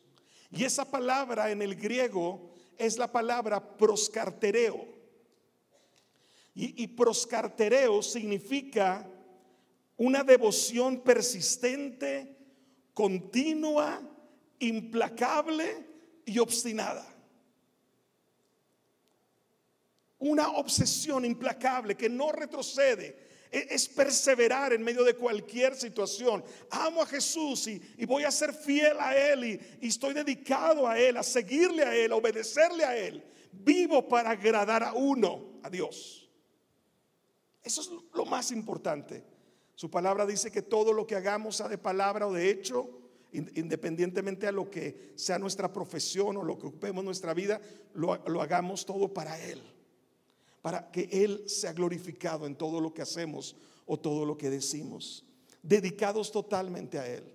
Y 0.52 0.64
esa 0.64 0.86
palabra 0.86 1.50
en 1.52 1.62
el 1.62 1.76
griego 1.76 2.52
es 2.78 2.98
la 2.98 3.12
palabra 3.12 3.78
proscartereo. 3.78 4.94
Y, 6.54 6.84
y 6.84 6.88
proscartereo 6.88 8.02
significa 8.02 9.10
una 9.98 10.24
devoción 10.24 11.02
persistente, 11.02 12.36
continua, 12.94 14.02
implacable 14.60 15.86
y 16.26 16.40
obstinada. 16.40 17.06
Una 20.20 20.52
obsesión 20.52 21.24
implacable 21.26 21.96
que 21.96 22.10
no 22.10 22.32
retrocede. 22.32 23.26
E, 23.52 23.68
es 23.70 23.88
perseverar 23.88 24.74
en 24.74 24.84
medio 24.84 25.04
de 25.04 25.16
cualquier 25.16 25.76
situación. 25.76 26.44
Amo 26.72 27.04
a 27.04 27.06
Jesús 27.06 27.68
y, 27.68 28.06
voy 28.06 28.24
a 28.24 28.32
ser 28.32 28.54
fiel 28.54 28.98
a 29.00 29.16
Él 29.16 29.46
y, 29.46 29.86
y 29.86 29.88
estoy 29.88 30.14
dedicado 30.14 30.88
a 30.88 31.00
Él, 31.00 31.16
a 31.18 31.24
seguirle 31.24 31.84
a 31.84 31.96
Él, 31.96 32.12
a 32.12 32.16
obedecerle 32.16 32.84
a 32.84 32.98
Él. 32.98 33.24
Vivo 33.52 34.08
para 34.10 34.32
agradar 34.32 34.84
a 34.84 34.94
uno, 34.94 35.60
a 35.64 35.70
Dios. 35.70 36.30
Eso 37.64 37.82
es 37.82 37.90
lo 38.14 38.26
más 38.26 38.52
importante. 38.52 39.35
Su 39.76 39.92
palabra 39.92 40.26
dice 40.26 40.52
que 40.52 40.62
todo 40.62 40.94
lo 40.94 41.06
que 41.06 41.16
hagamos, 41.16 41.58
sea 41.58 41.68
de 41.68 41.78
palabra 41.78 42.28
o 42.28 42.34
de 42.34 42.50
hecho, 42.50 42.90
independientemente 43.34 44.48
a 44.48 44.52
lo 44.52 44.70
que 44.70 45.14
sea 45.16 45.38
nuestra 45.38 45.72
profesión 45.72 46.38
o 46.38 46.44
lo 46.44 46.58
que 46.58 46.68
ocupemos 46.68 47.04
nuestra 47.04 47.34
vida, 47.34 47.60
lo, 47.94 48.14
hagamos 48.42 48.86
todo 48.86 49.14
para 49.14 49.40
Él, 49.42 49.62
para 50.62 50.90
que 50.92 51.10
Él 51.12 51.44
sea 51.50 51.74
glorificado 51.74 52.46
en 52.46 52.56
todo 52.56 52.80
lo 52.80 52.94
que 52.94 53.02
hacemos 53.02 53.58
o 53.86 54.00
todo 54.00 54.26
lo 54.26 54.38
que 54.38 54.50
decimos, 54.50 55.26
dedicados 55.62 56.32
totalmente 56.32 56.98
a 56.98 57.08
Él. 57.08 57.34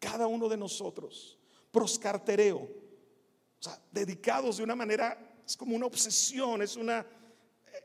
Cada 0.00 0.26
uno 0.26 0.48
de 0.48 0.56
nosotros, 0.56 1.38
proscartereo, 1.70 2.58
o 2.58 3.62
sea, 3.62 3.80
dedicados 3.92 4.56
de 4.56 4.64
una 4.64 4.74
manera, 4.74 5.40
es 5.46 5.56
como 5.56 5.76
una 5.76 5.86
obsesión, 5.86 6.62
es 6.62 6.76
una 6.76 7.06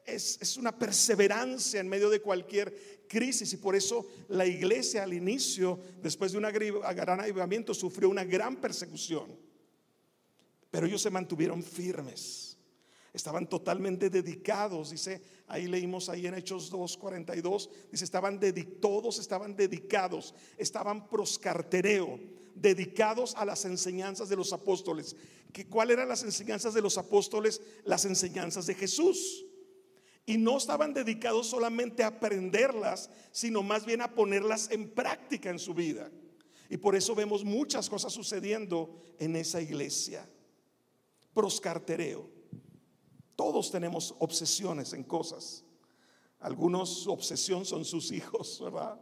es, 0.06 0.58
una 0.58 0.78
perseverancia 0.78 1.80
en 1.80 1.88
medio 1.88 2.10
de 2.10 2.22
cualquier 2.22 2.99
crisis 3.10 3.51
y 3.51 3.58
por 3.58 3.75
eso 3.75 4.06
la 4.30 4.46
iglesia 4.46 5.04
al 5.04 5.13
inicio, 5.13 5.78
después 6.01 6.32
de 6.32 6.38
un 6.38 6.44
gran 6.44 7.20
avivamiento, 7.20 7.74
sufrió 7.74 8.10
una 8.10 8.24
gran 8.24 8.56
persecución. 8.62 9.36
Pero 10.72 10.86
ellos 10.86 11.01
se 11.01 11.10
mantuvieron 11.10 11.63
firmes, 11.63 12.58
estaban 13.12 13.50
totalmente 13.50 14.10
dedicados, 14.10 14.92
dice, 14.92 15.22
ahí 15.48 15.68
leímos 15.68 16.10
ahí 16.10 16.28
en 16.28 16.36
Hechos 16.36 16.72
2.42, 16.72 17.70
dice, 17.92 18.06
estaban 18.06 18.39
todos 18.80 19.20
estaban 19.20 19.56
dedicados, 19.56 20.36
estaban 20.58 21.08
proscartereo, 21.10 22.20
dedicados 22.54 23.34
a 23.36 23.46
las 23.46 23.66
enseñanzas 23.66 24.30
de 24.30 24.36
los 24.36 24.54
apóstoles. 24.54 25.16
¿Que, 25.51 25.66
¿Cuáles 25.66 25.96
eran 25.96 26.10
las 26.10 26.22
enseñanzas 26.22 26.75
de 26.75 26.82
los 26.82 27.00
apóstoles? 27.00 27.62
Las 27.84 28.06
enseñanzas 28.06 28.68
de 28.68 28.75
Jesús. 28.75 29.46
Y 30.30 30.38
no 30.38 30.58
estaban 30.58 30.94
dedicados 30.94 31.48
solamente 31.48 32.04
a 32.04 32.10
aprenderlas, 32.10 33.10
sino 33.32 33.64
más 33.64 33.84
bien 33.84 34.00
a 34.00 34.14
ponerlas 34.14 34.70
en 34.70 34.92
práctica 34.92 35.50
en 35.50 35.58
su 35.58 35.74
vida. 35.74 36.12
Y 36.70 36.78
por 36.78 36.96
eso 36.96 37.16
vemos 37.16 37.44
muchas 37.44 37.90
cosas 37.90 38.14
sucediendo 38.14 38.96
en 39.18 39.36
esa 39.36 39.60
iglesia. 39.60 40.30
Proscartereo. 41.34 42.30
Todos 43.36 43.72
tenemos 43.72 44.14
obsesiones 44.20 44.94
en 44.94 45.04
cosas. 45.04 45.64
Algunos 46.42 46.90
su 47.02 47.12
obsesión 47.12 47.66
son 47.66 47.84
sus 47.84 48.12
hijos, 48.12 48.60
¿verdad? 48.64 49.02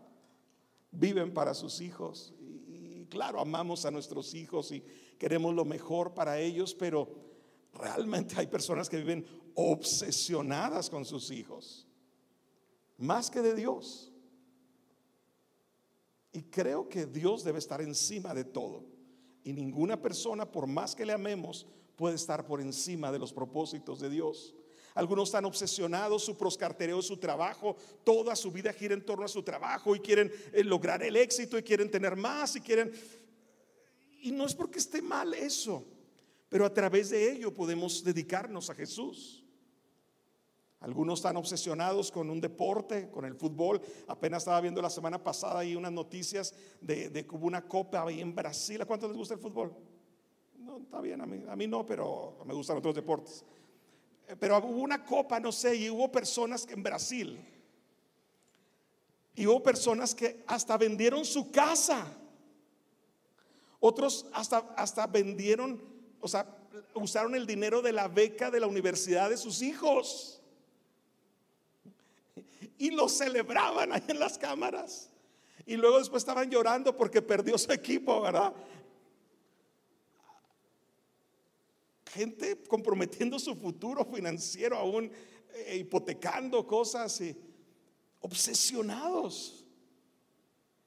Viven 0.92 1.34
para 1.34 1.54
sus 1.54 1.82
hijos. 1.82 2.34
Y, 2.40 3.02
y 3.02 3.08
claro, 3.10 3.42
amamos 3.42 3.84
a 3.84 3.92
nuestros 3.92 4.34
hijos 4.34 4.72
y 4.72 4.82
queremos 5.20 5.54
lo 5.54 5.66
mejor 5.66 6.14
para 6.14 6.40
ellos, 6.40 6.74
pero 6.74 7.10
realmente 7.74 8.36
hay 8.38 8.48
personas 8.48 8.88
que 8.88 8.96
viven 8.96 9.26
obsesionadas 9.60 10.88
con 10.88 11.04
sus 11.04 11.32
hijos, 11.32 11.88
más 12.96 13.32
que 13.32 13.42
de 13.42 13.56
Dios. 13.56 14.14
Y 16.32 16.44
creo 16.44 16.88
que 16.88 17.08
Dios 17.08 17.44
debe 17.44 17.58
estar 17.58 17.82
encima 17.82 18.36
de 18.36 18.44
todo. 18.44 18.86
Y 19.44 19.54
ninguna 19.54 20.00
persona, 20.00 20.46
por 20.46 20.68
más 20.68 20.96
que 20.96 21.08
le 21.08 21.14
amemos, 21.14 21.66
puede 21.96 22.16
estar 22.16 22.46
por 22.46 22.62
encima 22.62 23.12
de 23.12 23.18
los 23.18 23.34
propósitos 23.34 24.00
de 24.00 24.12
Dios. 24.12 24.54
Algunos 24.94 25.30
están 25.30 25.46
obsesionados, 25.46 26.24
su 26.24 26.38
proscartereo 26.38 27.02
su 27.02 27.18
trabajo, 27.18 27.76
toda 28.04 28.36
su 28.36 28.52
vida 28.52 28.72
gira 28.72 28.94
en 28.94 29.04
torno 29.04 29.26
a 29.26 29.28
su 29.28 29.42
trabajo 29.42 29.96
y 29.96 30.00
quieren 30.02 30.32
eh, 30.54 30.64
lograr 30.64 31.02
el 31.02 31.16
éxito 31.16 31.58
y 31.58 31.64
quieren 31.64 31.90
tener 31.90 32.16
más 32.16 32.56
y 32.56 32.62
quieren... 32.62 32.92
Y 34.22 34.32
no 34.32 34.46
es 34.46 34.54
porque 34.54 34.78
esté 34.78 35.02
mal 35.02 35.34
eso, 35.34 35.84
pero 36.48 36.64
a 36.64 36.74
través 36.74 37.10
de 37.10 37.32
ello 37.32 37.52
podemos 37.52 38.04
dedicarnos 38.04 38.70
a 38.70 38.76
Jesús. 38.76 39.46
Algunos 40.80 41.20
están 41.20 41.38
obsesionados 41.38 42.12
con 42.12 42.30
un 42.30 42.40
deporte, 42.40 43.10
con 43.10 43.26
el 43.26 43.34
fútbol. 43.34 43.82
Apenas 44.08 44.44
estaba 44.44 44.62
viendo 44.62 44.82
la 44.82 44.92
semana 44.92 45.24
pasada 45.24 45.60
ahí 45.60 45.76
unas 45.76 45.92
noticias 45.92 46.54
de, 46.82 47.12
que 47.12 47.36
hubo 47.36 47.48
una 47.48 47.68
copa 47.68 48.04
ahí 48.04 48.22
en 48.22 48.36
Brasil. 48.36 48.80
¿A 48.82 48.86
cuántos 48.86 49.10
les 49.10 49.18
gusta 49.18 49.34
el 49.34 49.40
fútbol? 49.40 49.74
No, 50.60 50.78
está 50.78 51.02
bien, 51.02 51.20
a 51.22 51.26
mí, 51.26 51.44
a 51.48 51.56
mí 51.56 51.66
no, 51.66 51.84
pero 51.84 52.38
me 52.46 52.54
gustan 52.54 52.78
otros 52.78 52.94
deportes. 52.94 53.44
Eh, 54.28 54.36
pero 54.40 54.58
hubo 54.60 54.82
una 54.82 55.04
copa, 55.04 55.40
no 55.40 55.52
sé, 55.52 55.76
y 55.76 55.90
hubo 55.90 56.12
personas 56.12 56.66
que 56.66 56.74
en 56.74 56.84
Brasil. 56.84 57.44
Y 59.34 59.48
hubo 59.48 59.64
personas 59.64 60.14
que 60.14 60.44
hasta 60.46 60.78
vendieron 60.78 61.26
su 61.26 61.50
casa. 61.50 62.06
Otros 63.80 64.28
hasta, 64.32 64.60
hasta 64.76 65.08
vendieron, 65.08 65.82
o 66.22 66.28
sea, 66.28 66.56
usaron 66.94 67.34
el 67.34 67.48
dinero 67.48 67.82
de 67.82 67.94
la 67.94 68.08
beca 68.08 68.52
de 68.52 68.60
la 68.60 68.68
universidad 68.68 69.32
de 69.32 69.38
sus 69.38 69.64
hijos 69.64 70.38
y 72.78 72.92
lo 72.92 73.10
celebraban 73.10 73.92
ahí 73.94 74.04
en 74.08 74.20
las 74.20 74.38
cámaras. 74.38 75.10
Y 75.66 75.76
luego 75.76 76.00
después 76.00 76.22
estaban 76.22 76.50
llorando 76.50 76.96
porque 76.96 77.22
perdió 77.22 77.58
su 77.58 77.72
equipo, 77.72 78.22
¿verdad? 78.22 78.54
gente 82.18 82.64
comprometiendo 82.64 83.38
su 83.38 83.56
futuro 83.56 84.04
financiero, 84.06 84.78
aún 84.78 85.12
eh, 85.54 85.78
hipotecando 85.78 86.66
cosas 86.66 87.22
y 87.22 87.38
obsesionados. 88.22 89.66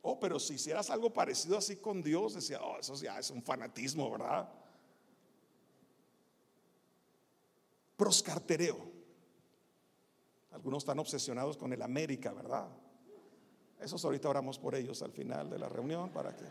Oh, 0.03 0.19
pero 0.19 0.41
si 0.41 0.55
hicieras 0.55 0.91
algo 0.91 1.13
parecido 1.13 1.59
así 1.59 1.77
con 1.77 2.03
Dios, 2.03 2.35
decía, 2.35 2.61
oh, 2.63 2.79
eso 2.79 2.95
ya 2.97 3.19
es 3.19 3.31
un 3.31 3.43
fanatismo, 3.43 4.11
¿verdad? 4.11 4.49
Proscartereo. 7.97 8.90
Algunos 10.53 10.83
están 10.83 10.99
obsesionados 10.99 11.57
con 11.57 11.73
el 11.73 11.81
América, 11.83 12.33
¿verdad? 12.33 12.69
Esos 13.81 14.05
ahorita 14.05 14.29
oramos 14.29 14.59
por 14.59 14.75
ellos 14.75 15.01
al 15.03 15.13
final 15.13 15.49
de 15.49 15.59
la 15.59 15.69
reunión 15.69 16.11
para 16.11 16.35
que... 16.37 16.45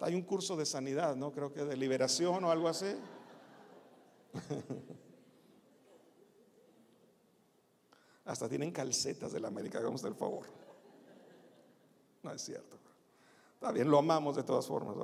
Hay 0.00 0.14
un 0.14 0.22
curso 0.22 0.56
de 0.56 0.66
sanidad, 0.66 1.14
¿no? 1.14 1.30
Creo 1.32 1.52
que 1.52 1.64
de 1.64 1.76
liberación 1.76 2.44
o 2.44 2.50
algo 2.50 2.68
así. 2.68 2.92
Hasta 8.24 8.48
tienen 8.48 8.72
calcetas 8.72 9.32
de 9.32 9.40
la 9.40 9.48
América, 9.48 9.78
hagamos 9.78 10.02
el 10.04 10.14
favor. 10.14 10.46
No 12.22 12.32
es 12.32 12.42
cierto. 12.42 12.76
Está 13.54 13.72
bien, 13.72 13.90
lo 13.90 13.98
amamos 13.98 14.36
de 14.36 14.42
todas 14.42 14.66
formas. 14.66 14.96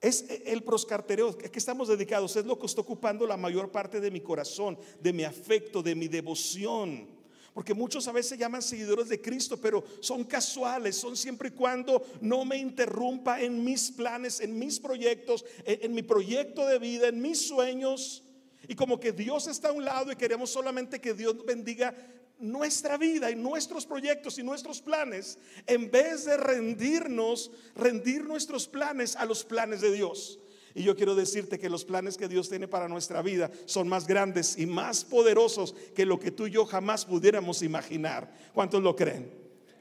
Es 0.00 0.24
el 0.46 0.62
proscartereo 0.62 1.36
que 1.36 1.58
estamos 1.58 1.88
dedicados, 1.88 2.34
es 2.36 2.46
lo 2.46 2.58
que 2.58 2.66
está 2.66 2.80
ocupando 2.80 3.26
la 3.26 3.36
mayor 3.36 3.70
parte 3.70 4.00
de 4.00 4.10
mi 4.10 4.20
corazón, 4.20 4.78
de 5.00 5.12
mi 5.12 5.24
afecto, 5.24 5.82
de 5.82 5.94
mi 5.94 6.08
devoción. 6.08 7.20
Porque 7.52 7.74
muchos 7.74 8.06
a 8.06 8.12
veces 8.12 8.38
llaman 8.38 8.62
seguidores 8.62 9.08
de 9.08 9.20
Cristo, 9.20 9.56
pero 9.56 9.84
son 10.00 10.24
casuales, 10.24 10.96
son 10.96 11.16
siempre 11.16 11.48
y 11.48 11.52
cuando 11.52 12.02
no 12.20 12.44
me 12.44 12.56
interrumpa 12.56 13.40
en 13.40 13.62
mis 13.64 13.90
planes, 13.90 14.40
en 14.40 14.58
mis 14.58 14.78
proyectos, 14.78 15.44
en, 15.64 15.92
mi 15.92 16.02
proyecto 16.02 16.64
de 16.66 16.78
vida, 16.78 17.08
en 17.08 17.20
mis 17.20 17.48
sueños. 17.48 18.22
Y 18.68 18.76
como 18.76 19.00
que 19.00 19.12
Dios 19.12 19.48
está 19.48 19.70
a 19.70 19.72
un 19.72 19.84
lado 19.84 20.12
y 20.12 20.16
queremos 20.16 20.50
solamente 20.50 21.00
que 21.00 21.12
Dios 21.12 21.44
bendiga 21.44 21.94
nuestra 22.40 22.96
vida 22.96 23.30
y 23.30 23.36
nuestros 23.36 23.86
proyectos 23.86 24.38
y 24.38 24.42
nuestros 24.42 24.80
planes, 24.80 25.38
en 25.66 25.90
vez 25.90 26.24
de 26.24 26.36
rendirnos, 26.36 27.50
rendir 27.74 28.24
nuestros 28.24 28.66
planes 28.66 29.16
a 29.16 29.24
los 29.24 29.44
planes 29.44 29.80
de 29.80 29.92
Dios. 29.92 30.38
Y 30.74 30.82
yo 30.82 30.94
quiero 30.94 31.14
decirte 31.14 31.58
que 31.58 31.68
los 31.68 31.84
planes 31.84 32.16
que 32.16 32.28
Dios 32.28 32.48
tiene 32.48 32.68
para 32.68 32.88
nuestra 32.88 33.22
vida 33.22 33.50
son 33.66 33.88
más 33.88 34.06
grandes 34.06 34.56
y 34.56 34.66
más 34.66 35.04
poderosos 35.04 35.74
que 35.94 36.06
lo 36.06 36.18
que 36.20 36.30
tú 36.30 36.46
y 36.46 36.52
yo 36.52 36.64
jamás 36.64 37.04
pudiéramos 37.04 37.62
imaginar. 37.62 38.32
¿Cuántos 38.54 38.82
lo 38.82 38.94
creen? 38.94 39.32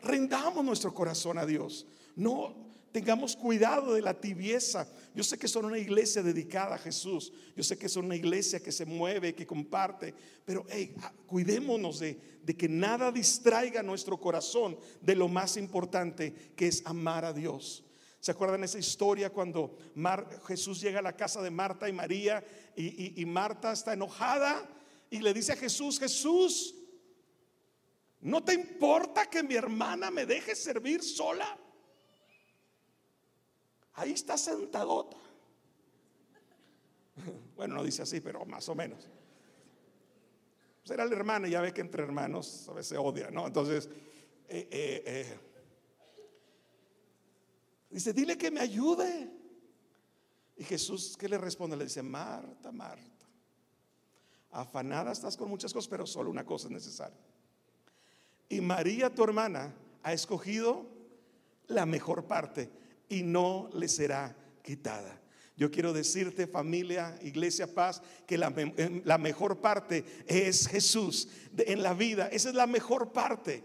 Rendamos 0.02 0.64
nuestro 0.66 0.94
corazón 0.94 1.38
a 1.38 1.46
Dios. 1.46 1.86
No 2.16 2.69
tengamos 2.92 3.36
cuidado 3.36 3.94
de 3.94 4.02
la 4.02 4.20
tibieza. 4.20 4.88
Yo 5.14 5.24
sé 5.24 5.38
que 5.38 5.48
son 5.48 5.66
una 5.66 5.78
iglesia 5.78 6.24
dedicada 6.24 6.76
a 6.76 6.80
Jesús. 6.80 7.34
Yo 7.56 7.64
sé 7.64 7.78
que 7.78 7.90
son 7.90 8.06
una 8.06 8.16
iglesia 8.16 8.60
que 8.60 8.72
se 8.72 8.86
mueve, 8.86 9.36
que 9.36 9.46
comparte. 9.46 10.14
Pero 10.46 10.66
ah, 11.02 11.12
cuidémonos 11.28 12.00
de, 12.00 12.40
de 12.44 12.56
que 12.56 12.68
nada 12.68 13.12
distraiga 13.12 13.84
nuestro 13.84 14.20
corazón 14.20 14.78
de 15.02 15.16
lo 15.16 15.28
más 15.28 15.58
importante 15.58 16.54
que 16.56 16.68
es 16.68 16.82
amar 16.86 17.26
a 17.26 17.34
Dios. 17.34 17.84
¿Se 18.20 18.32
acuerdan 18.32 18.64
esa 18.64 18.80
historia 18.80 19.30
cuando 19.30 19.78
Jesús 20.46 20.82
llega 20.82 21.00
a 21.00 21.04
la 21.04 21.16
casa 21.16 21.42
de 21.42 21.52
Marta 21.52 21.88
y 21.88 21.94
María 21.94 22.44
y, 22.76 23.26
Marta 23.26 23.72
está 23.72 23.94
enojada 23.94 24.68
y 25.10 25.20
le 25.20 25.34
dice 25.34 25.54
a 25.54 25.56
Jesús, 25.56 26.00
Jesús, 26.00 26.76
¿no 28.20 28.44
te 28.44 28.54
importa 28.54 29.30
que 29.30 29.42
mi 29.42 29.56
hermana 29.56 30.12
me 30.12 30.26
deje 30.26 30.54
servir 30.54 31.02
sola? 31.02 31.58
Ahí 34.00 34.14
está 34.14 34.38
sentadota. 34.38 35.18
Bueno, 37.58 37.76
no 37.76 37.84
dice 37.84 38.02
así, 38.04 38.22
pero 38.22 38.46
más 38.46 38.70
o 38.70 38.76
menos. 38.76 39.06
Pues 40.80 40.92
era 40.92 41.06
la 41.06 41.14
hermana, 41.14 41.50
ya 41.50 41.60
ve 41.60 41.74
que 41.74 41.82
entre 41.82 42.04
hermanos 42.04 42.70
a 42.70 42.74
veces 42.74 42.98
odia, 42.98 43.30
¿no? 43.30 43.46
Entonces, 43.46 43.90
eh, 44.48 44.68
eh, 44.72 45.04
eh 45.06 45.40
Dice, 47.90 48.14
dile 48.14 48.38
que 48.38 48.50
me 48.50 48.62
ayude. 48.62 49.30
Y 50.56 50.64
Jesús, 50.64 51.18
¿qué 51.18 51.28
le 51.28 51.38
responde? 51.38 51.76
Le 51.76 51.84
dice, 51.84 52.02
Marta, 52.02 52.72
Marta, 52.72 53.28
afanada 54.52 55.12
estás 55.12 55.36
con 55.36 55.50
muchas 55.50 55.74
cosas, 55.74 55.90
pero 55.90 56.06
solo 56.06 56.30
una 56.30 56.46
cosa 56.46 56.68
es 56.68 56.72
necesaria. 56.72 57.20
Y 58.48 58.62
María, 58.62 59.14
tu 59.14 59.26
hermana, 59.26 59.76
ha 60.04 60.14
escogido 60.14 60.86
la 61.68 61.86
mejor 61.86 62.26
parte 62.26 62.70
y 63.10 63.24
no 63.24 63.70
le 63.74 63.88
será 63.88 64.36
quitada. 64.64 65.20
Yo 65.58 65.70
quiero 65.70 65.92
decirte, 65.92 66.48
familia, 66.48 67.20
iglesia, 67.22 67.68
paz, 67.68 68.02
que 68.26 68.38
la, 68.38 68.54
la 69.04 69.18
mejor 69.18 69.60
parte 69.60 70.06
es 70.26 70.68
Jesús 70.68 71.28
en 71.58 71.84
la 71.84 71.94
vida. 71.94 72.30
Esa 72.30 72.50
es 72.50 72.56
la 72.56 72.66
mejor 72.66 73.12
parte. 73.12 73.64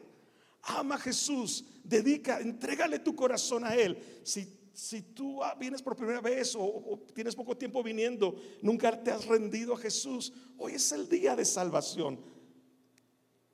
Ama 0.62 0.96
a 0.96 0.98
Jesús, 0.98 1.64
dedica, 1.85 2.40
entrégale 2.40 2.98
tu 2.98 3.14
corazón 3.14 3.64
a 3.64 3.76
Él. 3.76 3.96
Si, 4.24 4.48
si 4.72 5.02
tú 5.02 5.42
ah, 5.42 5.54
vienes 5.54 5.83
por 5.83 5.94
primera 5.94 6.20
vez 6.20 6.57
o, 6.59 7.07
tienes 7.14 7.37
poco 7.37 7.57
tiempo 7.57 7.83
viniendo, 7.83 8.35
nunca 8.61 9.00
te 9.00 9.12
has 9.12 9.26
rendido 9.26 9.74
a 9.74 9.78
Jesús, 9.78 10.33
hoy 10.59 10.72
es 10.72 10.90
el 10.90 11.09
día 11.09 11.37
de 11.37 11.44
salvación. 11.44 12.18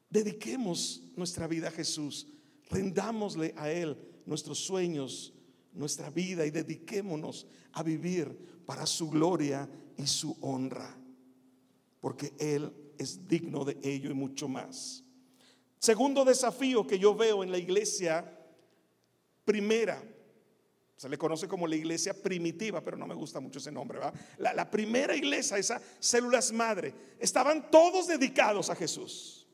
Dediquemos 0.08 1.02
nuestra 1.14 1.46
vida 1.46 1.68
a 1.68 1.72
Jesús, 1.72 2.26
rendámosle 2.70 3.52
a 3.56 3.70
Él 3.70 3.98
nuestros 4.24 4.58
sueños, 4.60 5.34
nuestra 5.72 6.10
vida 6.10 6.44
y 6.46 6.50
dediquémonos 6.50 7.46
a 7.72 7.82
vivir 7.82 8.62
para 8.66 8.86
su 8.86 9.10
gloria 9.10 9.68
y 9.96 10.06
su 10.06 10.36
honra, 10.40 10.96
porque 12.00 12.32
Él 12.38 12.72
es 12.98 13.26
digno 13.26 13.64
de 13.64 13.78
ello 13.82 14.10
y 14.10 14.14
mucho 14.14 14.48
más. 14.48 15.04
Segundo 15.78 16.24
desafío 16.24 16.86
que 16.86 16.98
yo 16.98 17.14
veo 17.14 17.42
en 17.42 17.50
la 17.50 17.58
iglesia 17.58 18.38
primera, 19.44 20.02
se 20.96 21.08
le 21.08 21.16
conoce 21.16 21.48
como 21.48 21.66
la 21.66 21.76
iglesia 21.76 22.12
primitiva, 22.12 22.82
pero 22.82 22.98
no 22.98 23.06
me 23.06 23.14
gusta 23.14 23.40
mucho 23.40 23.58
ese 23.58 23.72
nombre. 23.72 23.98
La, 24.36 24.52
la 24.52 24.70
primera 24.70 25.16
iglesia, 25.16 25.56
esas 25.56 25.80
células 25.98 26.52
madre, 26.52 26.92
estaban 27.18 27.70
todos 27.70 28.06
dedicados 28.06 28.68
a 28.68 28.76
Jesús. 28.76 29.48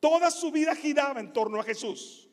Toda 0.00 0.30
su 0.30 0.50
vida 0.50 0.74
giraba 0.74 1.20
en 1.20 1.32
torno 1.34 1.60
a 1.60 1.64
Jesús. 1.64 2.25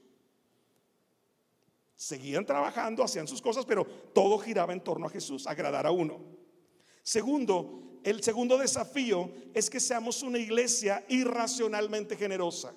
Seguían 1.95 2.45
trabajando, 2.45 3.03
hacían 3.03 3.27
sus 3.27 3.41
cosas, 3.41 3.65
pero 3.65 3.85
todo 3.85 4.37
giraba 4.39 4.73
en 4.73 4.81
torno 4.81 5.07
a 5.07 5.09
Jesús, 5.09 5.47
agradar 5.47 5.85
a 5.85 5.91
uno. 5.91 6.21
Segundo, 7.03 7.99
el 8.03 8.23
segundo 8.23 8.57
desafío 8.57 9.31
es 9.53 9.69
que 9.69 9.79
seamos 9.79 10.23
una 10.23 10.39
iglesia 10.39 11.05
irracionalmente 11.09 12.15
generosa 12.15 12.73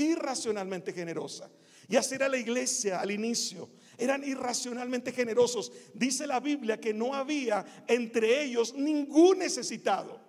irracionalmente 0.00 0.92
generosa. 0.92 1.50
Y 1.88 1.96
así 1.96 2.14
era 2.14 2.28
la 2.28 2.38
iglesia 2.38 3.00
al 3.00 3.10
inicio. 3.10 3.68
Eran 3.98 4.24
irracionalmente 4.24 5.12
generosos. 5.12 5.72
Dice 5.92 6.26
la 6.26 6.40
Biblia 6.40 6.80
que 6.80 6.94
no 6.94 7.14
había 7.14 7.84
entre 7.86 8.44
ellos 8.44 8.74
ningún 8.74 9.38
necesitado, 9.38 10.20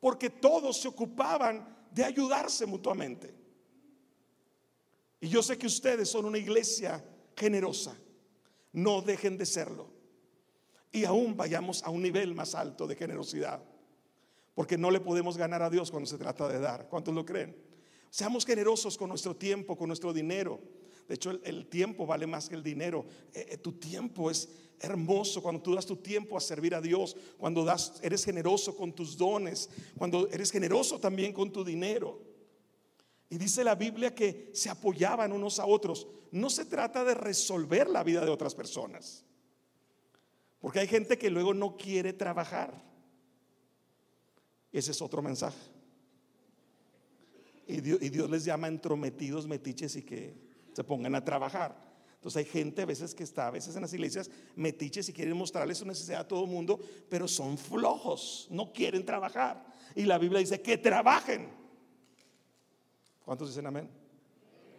porque 0.00 0.30
todos 0.30 0.80
se 0.80 0.88
ocupaban 0.88 1.86
de 1.92 2.04
ayudarse 2.04 2.66
mutuamente. 2.66 3.34
Y 5.20 5.28
yo 5.28 5.42
sé 5.42 5.56
que 5.56 5.66
ustedes 5.66 6.08
son 6.08 6.24
una 6.24 6.38
iglesia 6.38 7.04
generosa. 7.36 7.96
No 8.72 9.00
dejen 9.00 9.38
de 9.38 9.46
serlo. 9.46 9.88
Y 10.92 11.04
aún 11.04 11.36
vayamos 11.36 11.82
a 11.82 11.90
un 11.90 12.02
nivel 12.02 12.34
más 12.34 12.54
alto 12.54 12.86
de 12.86 12.96
generosidad. 12.96 13.62
Porque 14.54 14.78
no 14.78 14.90
le 14.90 15.00
podemos 15.00 15.36
ganar 15.36 15.62
a 15.62 15.70
Dios 15.70 15.90
cuando 15.90 16.08
se 16.08 16.18
trata 16.18 16.48
de 16.48 16.58
dar. 16.58 16.88
¿Cuántos 16.88 17.14
lo 17.14 17.24
creen? 17.24 17.56
Seamos 18.10 18.46
generosos 18.46 18.96
con 18.96 19.08
nuestro 19.08 19.36
tiempo, 19.36 19.76
con 19.76 19.88
nuestro 19.88 20.12
dinero. 20.12 20.60
De 21.08 21.14
hecho, 21.14 21.30
el, 21.30 21.66
tiempo 21.66 22.06
vale 22.06 22.26
más 22.26 22.48
que 22.48 22.54
el 22.54 22.62
dinero. 22.62 23.04
Eh, 23.32 23.46
eh, 23.50 23.56
tu 23.58 23.72
tiempo 23.72 24.30
es 24.30 24.48
hermoso 24.80 25.42
cuando 25.42 25.62
tú 25.62 25.74
das 25.74 25.86
tu 25.86 25.96
tiempo 25.96 26.36
a 26.36 26.40
servir 26.40 26.74
a 26.74 26.80
Dios, 26.80 27.16
cuando 27.38 27.64
das, 27.64 27.98
eres 28.02 28.24
generoso 28.24 28.76
con 28.76 28.92
tus 28.92 29.16
dones, 29.16 29.70
cuando 29.96 30.28
eres 30.30 30.50
generoso 30.50 30.98
también 30.98 31.32
con 31.32 31.52
tu 31.52 31.64
dinero. 31.64 32.20
Y 33.28 33.38
dice 33.38 33.64
la 33.64 33.74
Biblia 33.74 34.14
que 34.14 34.50
se 34.54 34.70
apoyaban 34.70 35.32
unos 35.32 35.58
a 35.58 35.66
otros. 35.66 36.06
No 36.30 36.50
se 36.50 36.64
trata 36.64 37.04
de 37.04 37.14
resolver 37.14 37.88
la 37.88 38.04
vida 38.04 38.24
de 38.24 38.30
otras 38.30 38.54
personas. 38.54 39.24
Porque 40.60 40.80
hay 40.80 40.86
gente 40.86 41.18
que 41.18 41.30
luego 41.30 41.54
no 41.54 41.76
quiere 41.76 42.12
trabajar. 42.12 42.82
Ese 44.72 44.90
es 44.90 45.02
otro 45.02 45.22
mensaje. 45.22 45.58
Y 47.66 47.80
Dios, 47.80 48.30
les 48.30 48.44
llama 48.44 48.68
entrometidos, 48.68 49.46
metiches 49.46 49.96
y 49.96 50.02
que 50.02 50.36
se 50.72 50.84
pongan 50.84 51.14
a 51.16 51.24
trabajar. 51.24 51.84
Entonces 52.14 52.44
hay 52.44 52.50
gente 52.50 52.82
a 52.82 52.86
veces 52.86 53.14
que 53.14 53.24
está, 53.24 53.48
a 53.48 53.50
veces 53.50 53.74
en 53.74 53.82
las 53.82 53.92
iglesias, 53.92 54.30
metiches 54.54 55.08
y 55.08 55.12
quieren 55.12 55.36
mostrarles 55.36 55.78
su 55.78 55.86
necesidad 55.86 56.20
a 56.20 56.28
todo 56.28 56.44
el 56.44 56.50
mundo, 56.50 56.78
pero 57.08 57.26
son 57.26 57.58
flojos, 57.58 58.46
no 58.50 58.72
quieren 58.72 59.04
trabajar. 59.04 59.66
Y 59.94 60.04
la 60.04 60.18
Biblia 60.18 60.40
dice 60.40 60.60
que 60.60 60.78
trabajen. 60.78 61.65
¿Cuántos 63.26 63.48
dicen 63.48 63.66
amén? 63.66 63.90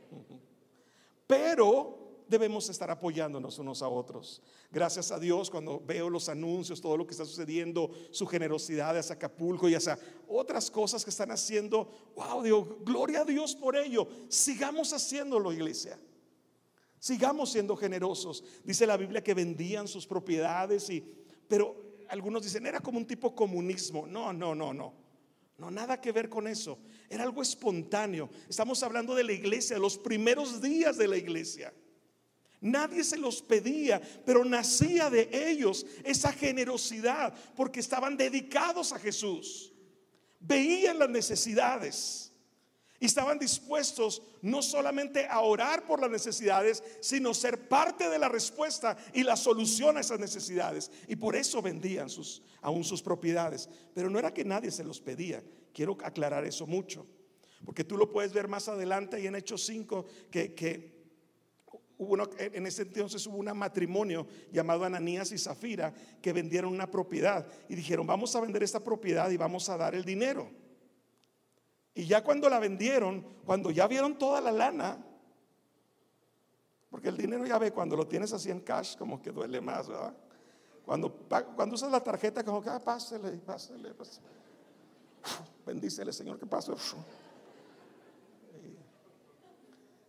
Pero 1.27 2.23
debemos 2.29 2.69
estar 2.69 2.89
apoyándonos 2.89 3.59
unos 3.59 3.81
a 3.81 3.89
otros. 3.89 4.41
Gracias 4.71 5.11
a 5.11 5.19
Dios 5.19 5.49
cuando 5.49 5.81
veo 5.85 6.09
los 6.09 6.29
anuncios, 6.29 6.79
todo 6.79 6.95
lo 6.95 7.05
que 7.05 7.11
está 7.11 7.25
sucediendo, 7.25 7.91
su 8.09 8.25
generosidad 8.25 8.97
hacia 8.97 9.15
Acapulco 9.15 9.67
y 9.67 9.75
hacia 9.75 9.99
otras 10.29 10.71
cosas 10.71 11.03
que 11.03 11.09
están 11.09 11.29
haciendo. 11.29 11.89
Wow, 12.15 12.41
digo, 12.41 12.79
gloria 12.85 13.21
a 13.21 13.25
Dios 13.25 13.53
por 13.53 13.75
ello. 13.75 14.07
Sigamos 14.29 14.93
haciéndolo, 14.93 15.51
iglesia. 15.51 15.99
Sigamos 16.99 17.51
siendo 17.51 17.75
generosos. 17.75 18.43
Dice 18.63 18.87
la 18.87 18.95
Biblia 18.95 19.21
que 19.21 19.33
vendían 19.33 19.89
sus 19.89 20.07
propiedades 20.07 20.89
y 20.89 21.03
pero 21.49 21.75
algunos 22.07 22.43
dicen, 22.43 22.65
era 22.65 22.79
como 22.79 22.97
un 22.97 23.05
tipo 23.05 23.35
comunismo. 23.35 24.07
No, 24.07 24.31
no, 24.31 24.55
no, 24.55 24.73
no. 24.73 25.06
No, 25.57 25.71
nada 25.71 25.99
que 25.99 26.11
ver 26.11 26.29
con 26.29 26.47
eso. 26.47 26.77
Era 27.09 27.23
algo 27.23 27.41
espontáneo. 27.41 28.29
Estamos 28.47 28.83
hablando 28.83 29.15
de 29.15 29.23
la 29.23 29.33
iglesia, 29.33 29.79
los 29.79 29.97
primeros 29.97 30.61
días 30.61 30.97
de 30.97 31.07
la 31.07 31.17
iglesia. 31.17 31.73
Nadie 32.61 33.03
se 33.03 33.17
los 33.17 33.41
pedía, 33.41 34.01
pero 34.25 34.43
nacía 34.43 35.09
de 35.09 35.29
ellos 35.31 35.85
esa 36.03 36.31
generosidad 36.31 37.33
porque 37.55 37.79
estaban 37.79 38.17
dedicados 38.17 38.91
a 38.91 38.99
Jesús. 38.99 39.73
Veían 40.39 40.99
las 40.99 41.09
necesidades. 41.09 42.26
Y 42.99 43.05
estaban 43.05 43.37
dispuestos 43.37 44.23
no 44.41 44.61
solamente 44.61 45.27
a 45.27 45.41
orar 45.41 45.85
por 45.85 46.01
las 46.01 46.09
necesidades, 46.09 46.83
sino 46.99 47.33
ser 47.33 47.67
parte 47.67 48.09
de 48.09 48.17
la 48.17 48.27
respuesta 48.27 48.97
y 49.13 49.23
la 49.23 49.35
solución 49.35 49.97
a 49.97 49.99
esas 49.99 50.19
necesidades. 50.19 50.91
Y 51.07 51.15
por 51.15 51.35
eso 51.35 51.61
vendían 51.61 52.09
sus, 52.09 52.41
aún 52.61 52.83
sus 52.83 53.03
propiedades. 53.03 53.69
Pero 53.93 54.09
no 54.09 54.17
era 54.17 54.33
que 54.33 54.43
nadie 54.43 54.71
se 54.71 54.83
los 54.83 54.99
pedía. 54.99 55.43
Quiero 55.73 55.95
aclarar 56.03 56.45
eso 56.45 56.65
mucho. 56.65 57.05
Porque 57.65 57.83
tú 57.83 57.97
lo 57.97 58.11
puedes 58.11 58.33
ver 58.33 58.47
más 58.47 58.67
adelante 58.67 59.19
y 59.21 59.27
en 59.27 59.35
Hechos 59.35 59.65
5 59.65 60.05
que, 60.31 60.55
que 60.55 60.97
hubo 61.97 62.17
en 62.37 62.65
ese 62.65 62.83
entonces 62.83 63.25
hubo 63.27 63.37
un 63.37 63.57
matrimonio 63.57 64.27
llamado 64.51 64.85
Ananías 64.85 65.31
y 65.31 65.37
Zafira 65.37 65.93
que 66.21 66.33
vendieron 66.33 66.73
una 66.73 66.89
propiedad 66.89 67.47
y 67.69 67.75
dijeron, 67.75 68.07
vamos 68.07 68.35
a 68.35 68.41
vender 68.41 68.63
esta 68.63 68.83
propiedad 68.83 69.29
y 69.29 69.37
vamos 69.37 69.69
a 69.69 69.77
dar 69.77 69.95
el 69.95 70.03
dinero. 70.03 70.49
Y 71.97 72.05
ya 72.05 72.23
cuando 72.23 72.47
la 72.47 72.59
vendieron, 72.59 73.25
cuando 73.43 73.71
ya 73.71 73.87
vieron 73.87 74.19
toda 74.19 74.39
la 74.39 74.51
lana, 74.51 75.03
porque 76.91 77.09
el 77.09 77.17
dinero 77.17 77.43
ya 77.47 77.57
ve, 77.57 77.71
cuando 77.71 77.95
lo 77.95 78.05
tienes 78.05 78.31
así 78.33 78.51
en 78.51 78.59
cash, 78.59 78.95
como 78.95 79.19
que 79.19 79.31
duele 79.31 79.59
más, 79.59 79.87
¿verdad? 79.87 80.15
Cuando, 80.85 81.11
cuando 81.55 81.73
usas 81.73 81.89
la 81.91 81.99
tarjeta, 82.03 82.43
como 82.43 82.61
que, 82.61 82.69
ah, 82.69 82.79
pásele, 82.79 83.31
pásele, 83.39 83.95
pásele. 83.95 84.27
Bendícele, 85.65 86.13
Señor, 86.13 86.37
que 86.37 86.45
pase. 86.45 86.71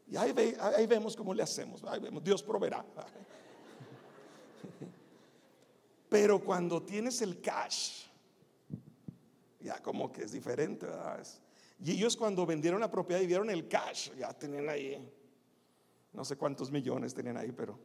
Y 0.08 0.16
ahí, 0.18 0.34
ahí, 0.60 0.86
vemos 0.86 1.16
cómo 1.16 1.32
le 1.32 1.42
hacemos. 1.42 1.82
Ahí 1.84 2.00
vemos, 2.00 2.22
Dios 2.22 2.42
proveerá. 2.42 2.84
Pero 6.10 6.38
cuando 6.44 6.82
tienes 6.82 7.22
el 7.22 7.40
cash, 7.40 8.04
ya 9.60 9.82
como 9.82 10.12
que 10.12 10.24
es 10.24 10.32
diferente, 10.32 10.84
¿verdad? 10.84 11.26
Y 11.80 11.92
ellos 11.92 12.16
cuando 12.16 12.44
vendieron 12.44 12.80
la 12.80 12.90
propiedad 12.90 13.20
y 13.20 13.26
vieron 13.26 13.50
el 13.50 13.68
cash, 13.68 14.10
ya 14.16 14.32
tenían 14.32 14.68
ahí, 14.68 14.98
no 16.12 16.24
sé 16.24 16.36
cuántos 16.36 16.70
millones 16.70 17.14
tenían 17.14 17.36
ahí, 17.36 17.52
pero 17.52 17.78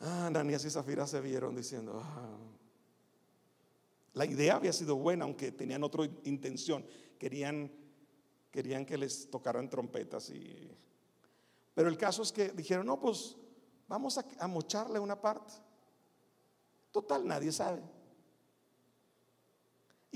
ah, 0.00 0.30
y 0.48 0.70
Zafira 0.70 1.06
se 1.06 1.20
vieron 1.20 1.54
diciendo, 1.54 2.00
ah". 2.02 2.38
la 4.14 4.24
idea 4.24 4.56
había 4.56 4.72
sido 4.72 4.96
buena, 4.96 5.24
aunque 5.24 5.52
tenían 5.52 5.84
otra 5.84 6.04
intención, 6.24 6.86
querían, 7.18 7.70
querían 8.50 8.86
que 8.86 8.96
les 8.96 9.30
tocaran 9.30 9.68
trompetas 9.68 10.30
y... 10.30 10.70
Pero 11.74 11.90
el 11.90 11.98
caso 11.98 12.22
es 12.22 12.32
que 12.32 12.48
dijeron, 12.48 12.86
no, 12.86 12.98
pues 12.98 13.36
vamos 13.86 14.18
a 14.38 14.46
mocharle 14.46 14.98
una 14.98 15.20
parte. 15.20 15.52
Total, 16.90 17.26
nadie 17.26 17.52
sabe. 17.52 17.82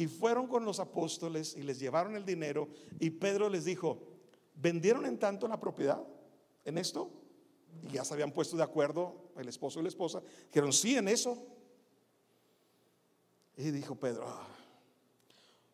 Y 0.01 0.07
fueron 0.07 0.47
con 0.47 0.65
los 0.65 0.81
apóstoles 0.81 1.55
y 1.59 1.63
les 1.63 1.79
llevaron 1.79 2.17
el 2.17 2.25
dinero 2.25 2.71
y 2.99 3.11
Pedro 3.11 3.51
les 3.51 3.67
dijo, 3.67 4.01
¿vendieron 4.55 5.05
en 5.05 5.19
tanto 5.19 5.47
la 5.47 5.61
propiedad 5.61 6.03
en 6.65 6.79
esto? 6.79 7.11
Y 7.83 7.93
ya 7.93 8.05
se 8.07 8.15
habían 8.15 8.33
puesto 8.33 8.57
de 8.57 8.63
acuerdo 8.63 9.31
el 9.37 9.47
esposo 9.47 9.79
y 9.79 9.83
la 9.83 9.91
esposa. 9.91 10.23
Dijeron, 10.47 10.73
sí, 10.73 10.97
en 10.97 11.07
eso. 11.07 11.47
Y 13.59 13.71
dijo 13.73 13.95
Pedro, 13.95 14.25
ah, 14.27 14.49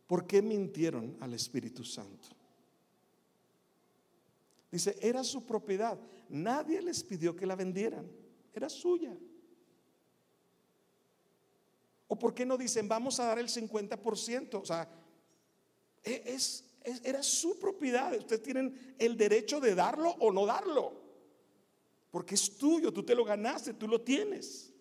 ¿por 0.09 0.27
qué 0.27 0.43
mintieron 0.43 1.17
al 1.21 1.33
Espíritu 1.33 1.85
Santo? 1.85 2.27
Dice, 4.73 4.97
era 5.01 5.23
su 5.23 5.47
propiedad. 5.47 6.01
Nadie 6.31 6.83
les 6.83 7.05
pidió 7.05 7.37
que 7.37 7.47
la 7.47 7.55
vendieran. 7.55 8.11
Era 8.53 8.69
suya. 8.69 9.17
¿O 12.09 12.19
por 12.19 12.35
qué 12.35 12.47
no 12.47 12.57
dicen, 12.57 12.89
vamos 12.89 13.19
a 13.21 13.27
dar 13.27 13.39
el 13.39 13.49
50%? 13.49 14.61
O 14.61 14.65
sea, 14.65 14.89
e, 16.05 16.23
es, 16.27 16.65
era 17.03 17.23
su 17.23 17.59
propiedad. 17.59 18.17
Ustedes 18.17 18.43
tienen 18.43 18.95
el 18.99 19.17
derecho 19.17 19.61
de 19.61 19.75
darlo 19.75 20.11
o 20.21 20.33
no 20.33 20.47
darlo. 20.47 20.93
Porque 22.11 22.37
es 22.37 22.57
tuyo, 22.57 22.93
tú 22.93 23.03
te 23.03 23.15
lo 23.15 23.25
ganaste, 23.25 23.75
tú 23.75 23.89
lo 23.89 24.01
tienes. 24.01 24.73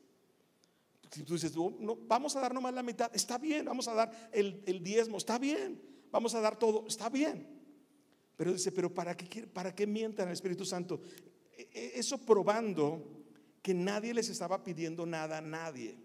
Si 1.11 1.23
tú 1.23 1.33
dices, 1.33 1.55
no, 1.55 1.95
vamos 2.07 2.35
a 2.35 2.41
dar 2.41 2.53
nomás 2.53 2.73
la 2.73 2.83
mitad, 2.83 3.09
está 3.15 3.37
bien, 3.37 3.65
vamos 3.65 3.87
a 3.87 3.93
dar 3.93 4.29
el, 4.31 4.61
el, 4.65 4.83
diezmo, 4.83 5.17
está 5.17 5.37
bien, 5.37 5.81
vamos 6.11 6.35
a 6.35 6.41
dar 6.41 6.59
todo, 6.59 6.85
está 6.87 7.09
bien. 7.09 7.47
Pero 8.35 8.53
dice, 8.53 8.71
pero 8.71 8.93
¿para 8.93 9.15
qué, 9.15 9.47
para 9.47 9.73
qué 9.73 9.87
mientan 9.87 10.27
al 10.27 10.33
Espíritu 10.33 10.65
Santo? 10.65 11.01
E, 11.57 11.69
e, 11.73 11.99
eso 11.99 12.17
probando 12.17 13.01
que 13.61 13.73
nadie 13.73 14.13
les 14.13 14.29
estaba 14.29 14.63
pidiendo 14.63 15.05
nada 15.05 15.37
a 15.37 15.41
nadie. 15.41 15.97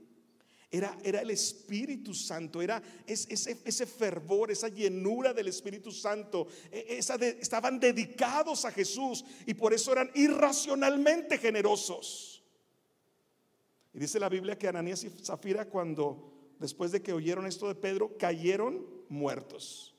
Era, 0.73 0.97
era 1.03 1.21
el 1.21 1.31
Espíritu 1.31 2.15
Santo, 2.15 2.63
era 2.63 2.81
ese, 3.05 3.59
ese, 3.65 3.87
fervor, 3.87 4.53
esa 4.53 4.69
llenura 4.69 5.35
del 5.35 5.49
Espíritu 5.49 5.91
Santo. 5.91 6.47
E, 6.71 6.99
esa 6.99 7.17
estaban 7.17 7.81
dedicados 7.81 8.65
a 8.65 8.71
Jesús 8.71 9.25
y 9.47 9.55
por 9.55 9.75
eso 9.75 9.91
eran 9.91 10.13
irracionalmente 10.15 11.39
generosos. 11.39 12.45
Y 13.93 13.99
dice 13.99 14.21
la 14.21 14.29
Biblia 14.29 14.57
que 14.57 14.69
Ananías 14.69 15.03
y 15.03 15.11
Zafira 15.11 15.69
cuando 15.69 16.55
después 16.61 16.93
de 16.93 17.03
que 17.03 17.13
oyeron 17.13 17.47
esto 17.47 17.67
de 17.67 17.75
Pedro 17.75 18.17
cayeron 18.17 18.87
muertos. 19.09 19.97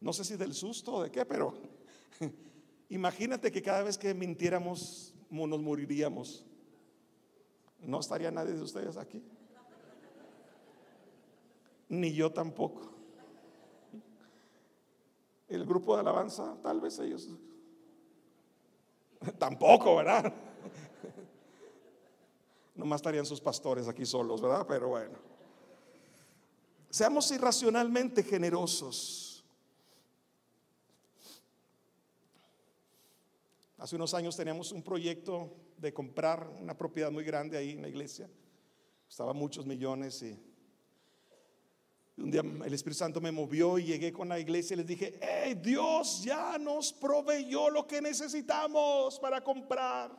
No 0.00 0.12
sé 0.12 0.22
si 0.24 0.36
del 0.36 0.54
susto 0.54 0.92
o 0.92 1.02
de 1.02 1.10
qué, 1.10 1.26
pero 1.26 1.52
imagínate 2.90 3.50
que 3.50 3.62
cada 3.62 3.82
vez 3.82 3.98
que 3.98 4.14
mintiéramos 4.14 5.12
nos 5.30 5.60
moriríamos. 5.60 6.44
No 7.80 7.98
estaría 7.98 8.30
nadie 8.30 8.52
de 8.54 8.62
ustedes 8.62 8.96
aquí 8.96 9.20
ni 11.88 12.12
yo 12.12 12.32
tampoco. 12.32 12.90
El 15.48 15.64
grupo 15.64 15.94
de 15.94 16.00
alabanza, 16.00 16.56
tal 16.62 16.80
vez 16.80 16.98
ellos 16.98 17.28
tampoco, 19.38 19.96
¿verdad? 19.96 20.32
Nomás 22.74 22.98
estarían 22.98 23.26
sus 23.26 23.40
pastores 23.40 23.88
aquí 23.88 24.04
solos, 24.04 24.40
¿verdad? 24.40 24.66
Pero 24.66 24.88
bueno. 24.88 25.16
Seamos 26.90 27.30
irracionalmente 27.30 28.22
generosos. 28.22 29.44
Hace 33.78 33.96
unos 33.96 34.14
años 34.14 34.36
teníamos 34.36 34.72
un 34.72 34.82
proyecto 34.82 35.52
de 35.76 35.92
comprar 35.92 36.48
una 36.60 36.76
propiedad 36.76 37.10
muy 37.10 37.24
grande 37.24 37.58
ahí 37.58 37.72
en 37.72 37.82
la 37.82 37.88
iglesia. 37.88 38.30
Costaba 39.06 39.32
muchos 39.32 39.66
millones 39.66 40.22
y 40.22 40.40
un 42.16 42.30
día 42.30 42.42
el 42.42 42.72
Espíritu 42.72 42.98
Santo 42.98 43.20
me 43.20 43.32
movió 43.32 43.76
y 43.78 43.84
llegué 43.84 44.12
con 44.12 44.28
la 44.28 44.38
iglesia 44.38 44.74
y 44.74 44.76
les 44.78 44.86
dije, 44.86 45.18
hey, 45.20 45.58
Dios 45.60 46.22
ya 46.22 46.58
nos 46.58 46.92
proveyó 46.92 47.70
lo 47.70 47.86
que 47.86 48.00
necesitamos 48.00 49.18
para 49.18 49.42
comprar. 49.42 50.16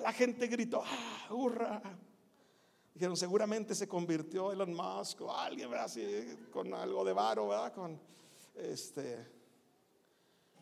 La 0.00 0.12
gente 0.12 0.46
gritó, 0.46 0.82
ah, 0.84 1.26
hurra. 1.30 1.82
Dijeron, 2.94 3.16
seguramente 3.16 3.74
se 3.74 3.88
convirtió 3.88 4.52
Elon 4.52 4.72
Musk 4.72 5.22
o 5.22 5.36
alguien. 5.36 5.74
Así, 5.74 6.04
con 6.52 6.72
algo 6.74 7.04
de 7.04 7.12
varo, 7.12 7.48
¿verdad? 7.48 7.72
Con 7.72 8.00
este. 8.54 9.32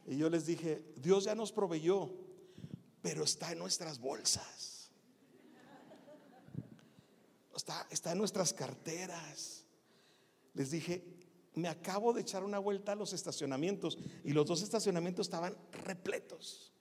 Y 0.06 0.16
yo 0.16 0.30
les 0.30 0.46
dije, 0.46 0.94
Dios 0.96 1.24
ya 1.24 1.34
nos 1.34 1.52
proveyó, 1.52 2.10
pero 3.02 3.24
está 3.24 3.52
en 3.52 3.58
nuestras 3.58 3.98
bolsas 3.98 4.71
está, 7.54 8.12
en 8.12 8.18
nuestras 8.18 8.52
carteras. 8.52 9.64
Les 10.54 10.70
dije, 10.70 11.04
me 11.54 11.68
acabo 11.68 12.12
de 12.12 12.22
echar 12.22 12.44
una 12.44 12.58
vuelta 12.58 12.92
a 12.92 12.94
los 12.94 13.12
estacionamientos 13.12 13.98
y 14.24 14.32
los 14.32 14.46
dos 14.46 14.62
estacionamientos 14.62 15.26
estaban 15.26 15.56
repletos. 15.84 16.72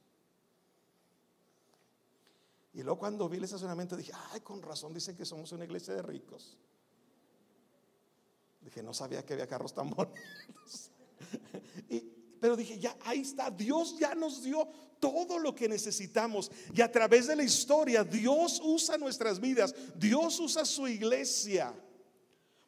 Y 2.74 2.84
luego 2.84 3.00
cuando 3.00 3.28
vi 3.28 3.38
el 3.38 3.44
estacionamiento 3.44 3.98
dije, 3.98 4.14
ay, 4.32 4.40
con 4.42 4.62
razón 4.62 4.94
dicen 4.94 5.18
que 5.18 5.26
somos 5.26 5.52
una 5.52 5.66
iglesia 5.66 5.94
de 5.94 6.02
ricos. 6.02 6.58
Dije, 8.62 8.82
no 8.82 8.94
sabía 8.94 9.26
que 9.26 9.34
había 9.34 9.48
carros 9.48 9.74
tan 9.74 9.90
bonitos. 9.90 10.92
pero 12.42 12.58
dije, 12.58 12.80
ya, 12.80 12.98
ahí 13.06 13.22
está, 13.22 13.52
Dios 13.52 13.98
ya 14.00 14.16
nos 14.16 14.44
dio 14.44 14.68
todo 15.00 15.38
lo 15.38 15.54
que 15.54 15.70
necesitamos. 15.70 16.52
Y 16.74 16.82
a 16.82 16.92
través 16.92 17.28
de 17.28 17.36
la 17.36 17.44
historia, 17.44 18.04
Dios 18.04 18.60
usa 18.64 18.98
nuestras 18.98 19.40
vidas, 19.40 19.76
Dios 19.96 20.40
usa 20.40 20.66
su 20.66 20.88
iglesia 20.88 21.74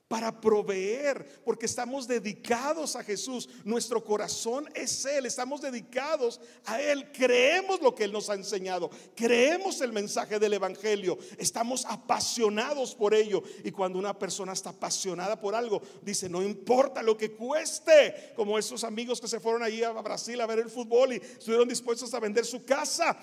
para 0.08 0.40
proveer, 0.40 1.42
porque 1.44 1.66
estamos 1.66 2.08
dedicados 2.08 2.96
a 2.96 3.04
Jesús. 3.04 3.50
Nuestro 3.64 4.04
corazón 4.04 4.70
es 4.76 5.06
Él, 5.06 5.26
estamos 5.26 5.62
dedicados 5.62 6.40
a 6.66 6.82
Él. 6.82 7.12
Creemos 7.12 7.82
lo 7.82 7.96
que 7.96 8.04
Él 8.04 8.12
nos 8.12 8.30
ha 8.30 8.36
enseñado, 8.36 8.90
creemos 9.16 9.82
el 9.82 9.92
mensaje 9.92 10.38
del 10.40 10.54
Evangelio, 10.54 11.18
estamos 11.38 11.86
apasionados 11.86 12.94
por 12.94 13.14
ello. 13.14 13.42
Y 13.64 13.72
cuando 13.72 13.98
una 13.98 14.18
persona 14.18 14.54
está 14.54 14.70
apasionada 14.70 15.40
por 15.40 15.56
algo, 15.56 15.82
dice, 16.02 16.30
no 16.30 16.44
importa 16.44 17.02
lo 17.02 17.18
que 17.18 17.32
cueste, 17.32 18.34
como 18.36 18.60
esos 18.60 18.84
amigos 18.84 19.20
que 19.20 19.28
se 19.28 19.40
fueron 19.40 19.64
allí 19.64 19.84
a 19.84 19.92
Brasil 19.92 20.40
a 20.42 20.46
ver 20.46 20.60
el 20.60 20.70
fútbol 20.70 21.14
y 21.14 21.16
estuvieron 21.18 21.68
dispuestos 21.68 22.14
a 22.14 22.20
vender 22.20 22.46
su 22.46 22.64
casa. 22.64 23.18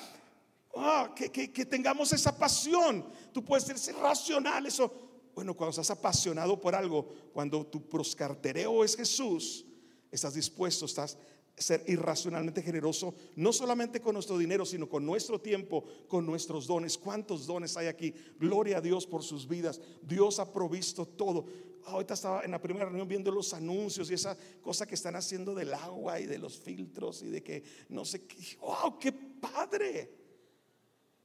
Ah, 0.77 1.12
que, 1.16 1.31
que, 1.31 1.66
tengamos 1.66 2.12
esa 2.12 2.37
pasión. 2.37 3.05
Tú 3.33 3.45
puedes 3.45 3.64
ser 3.64 3.97
racional, 3.97 4.66
eso 4.66 5.10
bueno, 5.40 5.57
cuando 5.57 5.70
estás 5.70 5.88
apasionado 5.88 6.61
por 6.61 6.74
algo, 6.74 7.09
cuando 7.33 7.64
tu 7.64 7.88
proscartereo 7.88 8.85
es 8.85 8.94
Jesús, 8.94 9.64
estás 10.11 10.35
dispuesto, 10.35 10.85
estás 10.85 11.16
a 11.57 11.62
ser 11.62 11.83
irracionalmente 11.87 12.61
generoso, 12.61 13.14
no 13.37 13.50
solamente 13.50 14.03
con 14.03 14.12
nuestro 14.12 14.37
dinero, 14.37 14.66
sino 14.66 14.87
con 14.87 15.07
nuestro 15.07 15.40
tiempo, 15.40 15.83
con 16.09 16.26
nuestros 16.26 16.66
dones. 16.66 16.98
¿Cuántos 16.98 17.46
dones 17.46 17.74
hay 17.79 17.87
aquí? 17.87 18.12
Gloria 18.38 18.76
a 18.76 18.81
Dios 18.83 19.07
por 19.07 19.22
sus 19.22 19.48
vidas. 19.48 19.81
Dios 20.03 20.38
ha 20.40 20.53
provisto 20.53 21.07
todo. 21.07 21.46
Ahorita 21.87 22.12
estaba 22.12 22.42
en 22.44 22.50
la 22.50 22.61
primera 22.61 22.85
reunión 22.85 23.09
viendo 23.09 23.31
los 23.31 23.55
anuncios 23.55 24.11
y 24.11 24.14
esa 24.14 24.37
cosa 24.61 24.87
que 24.87 24.94
están 24.94 25.16
haciendo 25.16 25.55
del 25.55 25.72
agua 25.72 26.20
y 26.20 26.26
de 26.26 26.37
los 26.37 26.59
filtros 26.59 27.22
y 27.22 27.29
de 27.29 27.42
que 27.42 27.62
no 27.88 28.05
sé 28.05 28.26
qué. 28.26 28.59
¡Wow! 28.61 28.98
¡Qué 28.98 29.11
padre! 29.11 30.18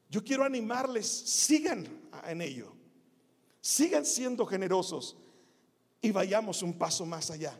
Yo 0.10 0.23
quiero 0.23 0.45
animarles, 0.45 1.06
sigan 1.06 1.86
en 2.25 2.41
ello. 2.41 2.85
Sigan 3.65 4.06
siendo 4.06 4.45
generosos 4.45 5.17
y 5.99 6.12
vayamos 6.12 6.62
un 6.62 6.78
paso 6.78 7.04
más 7.04 7.32
allá, 7.32 7.60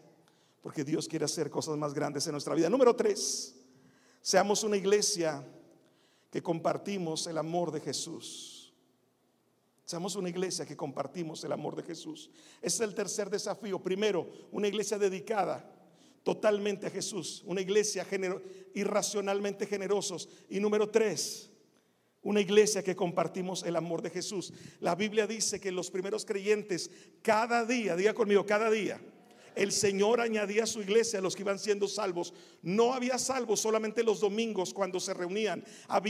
porque 0.62 0.84
Dios 0.84 1.08
quiere 1.08 1.26
hacer 1.26 1.50
cosas 1.50 1.78
más 1.78 1.96
grandes 1.96 2.28
en 2.28 2.34
nuestra 2.34 2.54
vida. 2.54 2.70
Número 2.70 2.96
tres, 2.96 3.56
seamos 4.22 4.64
una 4.64 4.78
iglesia 4.78 5.44
que 6.30 6.44
compartimos 6.44 7.26
el 7.26 7.40
amor 7.40 7.72
de 7.72 7.80
Jesús. 7.80 8.72
Seamos 9.84 10.16
una 10.16 10.30
iglesia 10.30 10.64
que 10.64 10.78
compartimos 10.78 11.44
el 11.44 11.52
amor 11.52 11.76
de 11.76 11.82
Jesús. 11.82 12.30
Ese 12.62 12.84
es 12.84 12.88
el 12.88 12.94
tercer 12.94 13.32
desafío. 13.32 13.82
Primero, 13.82 14.30
una 14.52 14.68
iglesia 14.68 15.00
dedicada 15.00 15.68
totalmente 16.22 16.86
a 16.86 16.92
Jesús. 16.92 17.42
Una 17.48 17.62
iglesia 17.62 18.06
irracionalmente 18.76 19.66
generosos. 19.66 20.30
Y 20.50 20.60
número 20.60 20.88
tres, 20.88 21.50
una 22.26 22.42
iglesia 22.42 22.84
que 22.84 22.96
compartimos 22.96 23.64
el 23.64 23.76
amor 23.76 24.02
de 24.02 24.10
Jesús. 24.10 24.52
La 24.82 24.96
Biblia 24.96 25.28
dice 25.28 25.62
que 25.62 25.72
los 25.72 25.92
primeros 25.92 26.26
creyentes, 26.26 26.90
cada 27.22 27.64
día, 27.66 27.96
diga 27.96 28.14
conmigo, 28.14 28.46
cada 28.46 28.70
día, 28.70 29.00
el 29.56 29.72
Señor 29.72 30.22
añadía 30.22 30.64
a 30.64 30.68
su 30.68 30.82
iglesia 30.82 31.20
a 31.20 31.22
los 31.22 31.36
que 31.36 31.44
iban 31.44 31.60
siendo 31.60 31.88
salvos. 31.88 32.34
No 32.62 32.94
había 32.94 33.18
salvos 33.18 33.60
solamente 33.60 34.04
los 34.04 34.20
domingos 34.20 34.74
cuando 34.74 35.00
se 35.00 35.14
reunían. 35.14 35.64
Ah, 35.88 36.02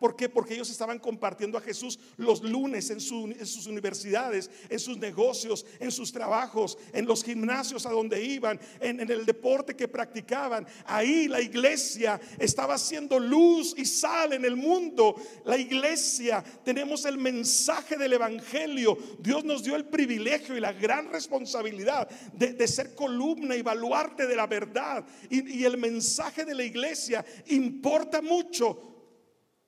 ¿Por 0.00 0.16
qué? 0.16 0.28
Porque 0.28 0.54
ellos 0.54 0.70
estaban 0.70 0.98
compartiendo 0.98 1.58
a 1.58 1.60
Jesús 1.60 1.98
los 2.16 2.42
lunes 2.42 2.90
en, 2.90 3.00
sus 3.00 3.66
universidades, 3.66 4.50
en 4.68 4.78
sus 4.78 4.98
negocios, 4.98 5.66
en 5.78 5.90
sus 5.90 6.12
trabajos, 6.12 6.78
en 6.92 7.06
los 7.06 7.22
gimnasios 7.22 7.86
a 7.86 7.90
donde 7.90 8.22
iban, 8.24 8.58
en, 8.80 9.00
el 9.00 9.26
deporte 9.26 9.76
que 9.76 9.88
practicaban. 9.88 10.66
Ahí 10.86 11.28
la 11.28 11.40
iglesia 11.40 12.20
estaba 12.38 12.74
haciendo 12.74 13.18
luz 13.18 13.74
y 13.76 13.84
sal 13.84 14.32
en 14.32 14.44
el 14.44 14.56
mundo. 14.56 15.16
La 15.44 15.58
iglesia, 15.58 16.42
tenemos 16.64 17.04
el 17.04 17.18
mensaje 17.18 17.96
del 17.96 18.14
Evangelio. 18.14 18.96
Dios 19.18 19.44
nos 19.44 19.62
dio 19.62 19.76
el 19.76 19.86
privilegio 19.86 20.56
y 20.56 20.60
la 20.60 20.72
gran 20.72 21.10
responsabilidad 21.10 22.08
de 22.32 22.66
ser 22.66 22.85
columna 22.94 23.56
y 23.56 23.62
baluarte 23.62 24.26
de 24.26 24.36
la 24.36 24.46
verdad. 24.46 25.06
Y, 25.30 25.64
el 25.64 25.76
mensaje 25.76 26.44
de 26.44 26.54
la 26.54 26.64
iglesia 26.64 27.24
importa 27.46 28.22
mucho 28.22 29.12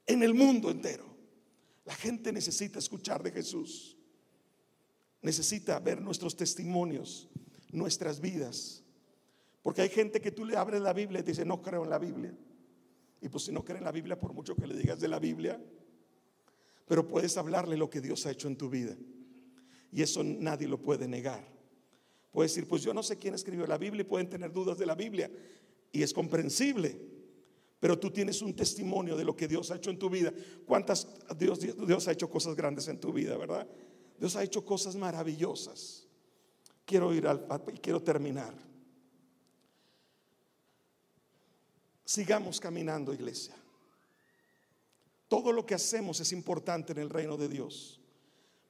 en 0.06 0.22
el 0.22 0.34
mundo 0.34 0.70
entero. 0.70 1.06
La 1.84 1.94
gente 1.94 2.32
necesita 2.32 2.78
escuchar 2.78 3.22
de 3.22 3.30
Jesús. 3.30 3.96
Necesita 5.22 5.78
ver 5.80 6.00
nuestros 6.00 6.36
testimonios, 6.36 7.28
nuestras 7.72 8.20
vidas. 8.20 8.84
Porque 9.62 9.82
hay 9.82 9.88
gente 9.88 10.20
que 10.20 10.30
tú 10.30 10.44
le 10.44 10.56
abres 10.56 10.80
la 10.80 10.92
Biblia 10.92 11.20
y 11.20 11.24
dice, 11.24 11.44
no 11.44 11.60
creo 11.60 11.84
en 11.84 11.90
la 11.90 11.98
Biblia. 11.98 12.34
Y 13.20 13.28
pues 13.28 13.44
si 13.44 13.52
no 13.52 13.64
cree 13.64 13.78
en 13.78 13.84
la 13.84 13.92
Biblia, 13.92 14.18
por 14.18 14.32
mucho 14.32 14.54
que 14.54 14.66
le 14.66 14.76
digas 14.76 15.00
de 15.00 15.08
la 15.08 15.18
Biblia, 15.18 15.60
pero 16.86 17.06
puedes 17.06 17.36
hablarle 17.36 17.76
lo 17.76 17.90
que 17.90 18.00
Dios 18.00 18.24
ha 18.26 18.30
hecho 18.30 18.48
en 18.48 18.56
tu 18.56 18.70
vida. 18.70 18.96
Y 19.92 20.02
eso 20.02 20.22
nadie 20.22 20.68
lo 20.68 20.80
puede 20.80 21.08
negar. 21.08 21.57
Puede 22.30 22.48
decir, 22.48 22.68
pues 22.68 22.82
yo 22.82 22.92
no 22.92 23.02
sé 23.02 23.18
quién 23.18 23.34
escribió 23.34 23.66
la 23.66 23.78
Biblia 23.78 24.02
y 24.02 24.04
pueden 24.04 24.28
tener 24.28 24.52
dudas 24.52 24.78
de 24.78 24.86
la 24.86 24.94
Biblia. 24.94 25.30
Y 25.92 26.02
es 26.02 26.12
comprensible. 26.12 27.00
Pero 27.80 27.98
tú 27.98 28.10
tienes 28.10 28.42
un 28.42 28.54
testimonio 28.54 29.16
de 29.16 29.24
lo 29.24 29.36
que 29.36 29.48
Dios 29.48 29.70
ha 29.70 29.76
hecho 29.76 29.90
en 29.90 29.98
tu 29.98 30.10
vida. 30.10 30.32
¿Cuántas 30.66 31.08
Dios, 31.36 31.60
Dios 31.60 32.08
ha 32.08 32.12
hecho 32.12 32.28
cosas 32.28 32.54
grandes 32.54 32.88
en 32.88 32.98
tu 32.98 33.12
vida, 33.12 33.36
verdad? 33.36 33.66
Dios 34.18 34.34
ha 34.36 34.42
hecho 34.42 34.64
cosas 34.64 34.96
maravillosas. 34.96 36.06
Quiero 36.84 37.14
ir 37.14 37.26
al 37.26 37.46
y 37.72 37.78
quiero 37.78 38.02
terminar. 38.02 38.54
Sigamos 42.04 42.58
caminando, 42.58 43.12
iglesia. 43.12 43.54
Todo 45.28 45.52
lo 45.52 45.66
que 45.66 45.74
hacemos 45.74 46.20
es 46.20 46.32
importante 46.32 46.92
en 46.92 46.98
el 46.98 47.10
reino 47.10 47.36
de 47.36 47.48
Dios. 47.48 48.00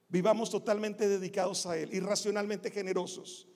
Vivamos 0.09 0.51
totalmente 0.51 1.07
dedicados 1.09 1.67
a 1.67 1.77
Él, 1.77 1.93
irracionalmente 1.93 2.71
generosos. 2.71 3.47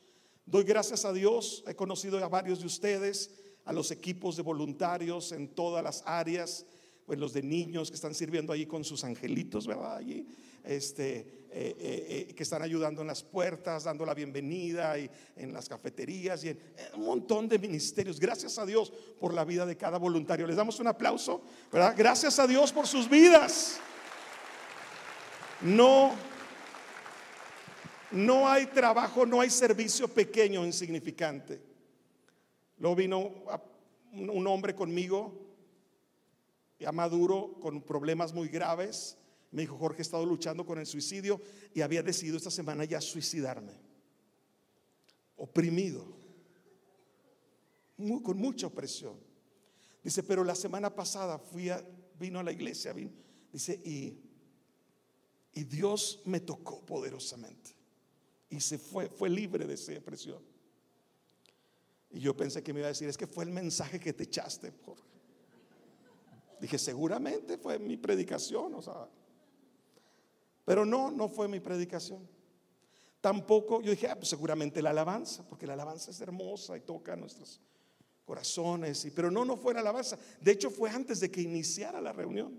Doy 0.45 0.65
gracias 0.65 1.05
a 1.05 1.13
Dios, 1.13 1.65
he 1.67 1.75
conocido 1.75 2.23
a 2.23 2.29
varios 2.29 2.61
de 2.61 2.67
ustedes, 2.67 3.31
a 3.65 3.73
los 3.73 3.91
equipos 3.91 4.37
de 4.37 4.43
voluntarios 4.43 5.33
en 5.33 5.49
todas 5.49 5.83
las 5.83 6.03
áreas, 6.05 6.67
pues 7.07 7.19
los 7.19 7.33
de 7.33 7.43
niños 7.43 7.91
que 7.91 7.95
están 7.95 8.15
sirviendo 8.15 8.53
allí 8.53 8.67
con 8.67 8.85
sus 8.85 9.05
angelitos, 9.05 9.67
¿verdad? 9.67 9.97
Allí, 9.97 10.27
este, 10.65 11.17
eh, 11.19 11.27
eh, 11.51 12.27
eh, 12.29 12.35
que 12.35 12.43
están 12.43 12.63
ayudando 12.63 13.01
en 13.01 13.07
las 13.09 13.23
puertas, 13.23 13.85
dando 13.85 14.05
la 14.05 14.15
bienvenida 14.15 14.99
y 14.99 15.11
en 15.37 15.53
las 15.53 15.69
cafeterías 15.69 16.45
y 16.45 16.51
en, 16.51 16.59
un 16.97 17.05
montón 17.05 17.49
de 17.49 17.59
ministerios. 17.59 18.21
Gracias 18.21 18.59
a 18.59 18.67
Dios 18.67 18.93
por 19.19 19.33
la 19.33 19.45
vida 19.45 19.65
de 19.65 19.77
cada 19.77 19.99
voluntario. 19.99 20.47
Les 20.47 20.57
damos 20.57 20.79
un 20.81 20.87
aplauso, 20.87 21.43
¿verdad? 21.73 21.95
Gracias 21.97 22.39
a 22.39 22.47
Dios 22.47 22.73
por 22.73 22.87
sus 22.87 23.09
vidas. 23.09 23.79
No 25.61 26.13
no 28.13 28.49
hay 28.49 28.67
trabajo, 28.67 29.27
no 29.27 29.41
hay 29.41 29.51
servicio 29.51 30.09
pequeño 30.09 30.65
insignificante. 30.65 31.61
Luego 32.79 32.97
vino 32.97 33.33
un 34.13 34.47
hombre 34.47 34.75
conmigo, 34.75 35.33
ya 36.79 36.93
maduro, 36.93 37.59
con 37.61 37.83
problemas 37.83 38.33
muy 38.33 38.49
graves. 38.49 39.17
Me 39.51 39.63
dijo, 39.63 39.77
Jorge, 39.77 39.99
he 39.99 40.03
estado 40.03 40.27
luchando 40.27 40.65
con 40.67 40.79
el 40.79 40.87
suicidio 40.87 41.41
y 41.75 41.81
había 41.81 42.03
decidido 42.03 42.37
esta 42.37 42.51
semana 42.51 42.85
ya 42.85 43.01
suicidarme. 43.01 43.73
Oprimido, 45.37 46.05
con 48.23 48.39
mucha 48.39 48.67
opresión. 48.67 49.17
Dice, 50.03 50.23
pero 50.23 50.45
la 50.45 50.55
semana 50.55 50.95
pasada 50.95 51.39
fui 51.39 51.69
a, 51.69 51.85
vino 52.19 52.41
a 52.41 52.43
la 52.43 52.53
iglesia, 52.53 52.95
dice, 53.53 53.81
y 53.85 55.65
Dios 55.65 56.23
me 56.25 56.41
tocó 56.41 56.85
poderosamente 56.85 57.72
y 58.53 58.61
se 58.61 58.77
fue, 58.77 59.09
fue 59.09 59.31
libre 59.31 59.67
de 59.67 59.73
esa 59.73 59.93
depresión. 59.93 60.39
Y 62.11 62.21
yo 62.21 62.37
pensé 62.37 62.63
que 62.63 62.75
me 62.75 62.81
iba 62.81 62.89
a 62.89 62.91
decir, 62.91 63.09
es 63.09 63.17
que 63.17 63.27
fue 63.27 63.45
el 63.45 63.51
mensaje 63.51 63.99
que 63.99 64.13
te 64.13 64.25
echaste, 64.25 64.71
Jorge. 64.85 65.03
Dije, 66.61 66.79
seguramente 66.79 67.57
fue 67.57 67.79
mi 67.79 67.97
predicación, 67.97 68.75
o 68.75 68.83
sea. 68.83 69.09
Pero 70.67 70.85
no, 70.85 71.11
no 71.11 71.31
fue 71.31 71.49
mi 71.49 71.61
predicación. 71.61 72.29
Tampoco, 73.23 73.81
yo 73.81 73.91
dije, 73.91 74.09
ah, 74.09 74.17
pues 74.17 74.29
seguramente 74.29 74.83
la 74.83 74.91
alabanza, 74.91 75.49
porque 75.49 75.67
la 75.67 75.73
alabanza 75.73 76.11
es 76.11 76.21
hermosa 76.21 76.77
y 76.77 76.81
toca 76.81 77.17
nuestros 77.17 77.59
corazones. 78.27 79.03
Y, 79.07 79.13
pero 79.13 79.31
no, 79.31 79.47
no 79.47 79.57
fue 79.57 79.73
la 79.73 79.81
alabanza. 79.81 80.19
De 80.43 80.53
hecho, 80.53 80.71
fue 80.71 80.91
antes 80.91 81.21
de 81.21 81.31
que 81.31 81.41
iniciara 81.41 82.03
la 82.03 82.13
reunión. 82.13 82.53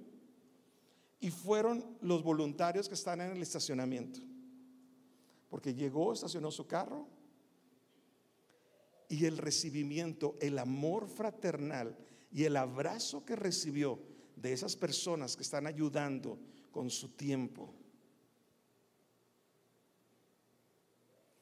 Y 1.19 1.29
fueron 1.29 1.97
los 2.01 2.23
voluntarios 2.23 2.87
que 2.87 2.95
están 2.95 3.21
en 3.21 3.33
el 3.33 3.43
estacionamiento 3.43 4.32
porque 5.53 5.75
llegó, 5.75 6.11
estacionó 6.11 6.49
su 6.49 6.65
carro 6.65 7.07
y 9.07 9.25
el 9.25 9.37
recibimiento, 9.37 10.35
el 10.41 10.57
amor 10.57 11.07
fraternal 11.07 11.95
y 12.31 12.45
el 12.45 12.57
abrazo 12.57 13.23
que 13.23 13.35
recibió 13.35 13.99
de 14.35 14.51
esas 14.51 14.75
personas 14.75 15.35
que 15.35 15.43
están 15.43 15.67
ayudando 15.67 16.39
con 16.71 16.89
su 16.89 17.09
tiempo. 17.09 17.71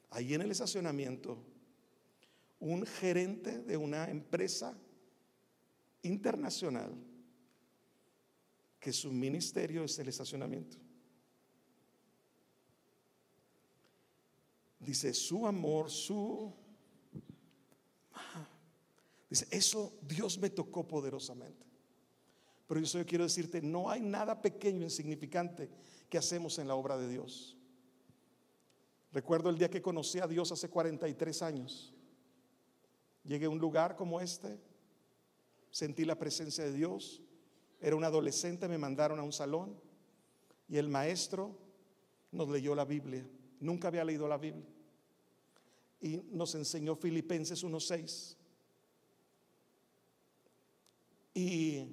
Ahí 0.09 0.33
en 0.33 0.41
el 0.41 0.51
estacionamiento, 0.51 1.41
un 2.59 2.85
gerente 2.85 3.59
de 3.59 3.77
una 3.77 4.09
empresa 4.09 4.77
internacional 6.01 6.93
que 8.77 8.91
su 8.91 9.09
ministerio 9.13 9.85
es 9.85 9.97
el 9.99 10.09
estacionamiento. 10.09 10.90
Dice, 14.81 15.13
su 15.13 15.45
amor, 15.45 15.89
su... 15.89 16.53
Dice, 19.29 19.47
eso 19.51 19.93
Dios 20.01 20.39
me 20.39 20.49
tocó 20.49 20.87
poderosamente. 20.87 21.65
Pero 22.67 22.79
yo 22.79 22.87
solo 22.87 23.05
quiero 23.05 23.23
decirte, 23.23 23.61
no 23.61 23.89
hay 23.89 24.01
nada 24.01 24.41
pequeño, 24.41 24.83
insignificante 24.83 25.69
que 26.09 26.17
hacemos 26.17 26.57
en 26.57 26.67
la 26.67 26.75
obra 26.75 26.97
de 26.97 27.07
Dios. 27.07 27.57
Recuerdo 29.13 29.49
el 29.49 29.57
día 29.57 29.69
que 29.69 29.81
conocí 29.81 30.19
a 30.19 30.27
Dios 30.27 30.51
hace 30.51 30.69
43 30.69 31.41
años. 31.41 31.93
Llegué 33.23 33.45
a 33.45 33.49
un 33.49 33.59
lugar 33.59 33.95
como 33.95 34.19
este, 34.19 34.59
sentí 35.69 36.05
la 36.05 36.17
presencia 36.17 36.63
de 36.63 36.73
Dios, 36.73 37.21
era 37.79 37.95
un 37.95 38.03
adolescente, 38.03 38.67
me 38.67 38.77
mandaron 38.77 39.19
a 39.19 39.23
un 39.23 39.33
salón 39.33 39.79
y 40.67 40.77
el 40.77 40.87
maestro 40.87 41.57
nos 42.31 42.49
leyó 42.49 42.73
la 42.73 42.85
Biblia. 42.85 43.27
Nunca 43.61 43.87
había 43.87 44.03
leído 44.03 44.27
la 44.27 44.37
Biblia. 44.37 44.65
Y 46.01 46.17
nos 46.31 46.53
enseñó 46.55 46.95
Filipenses 46.95 47.63
1.6. 47.63 48.35
Y 51.35 51.85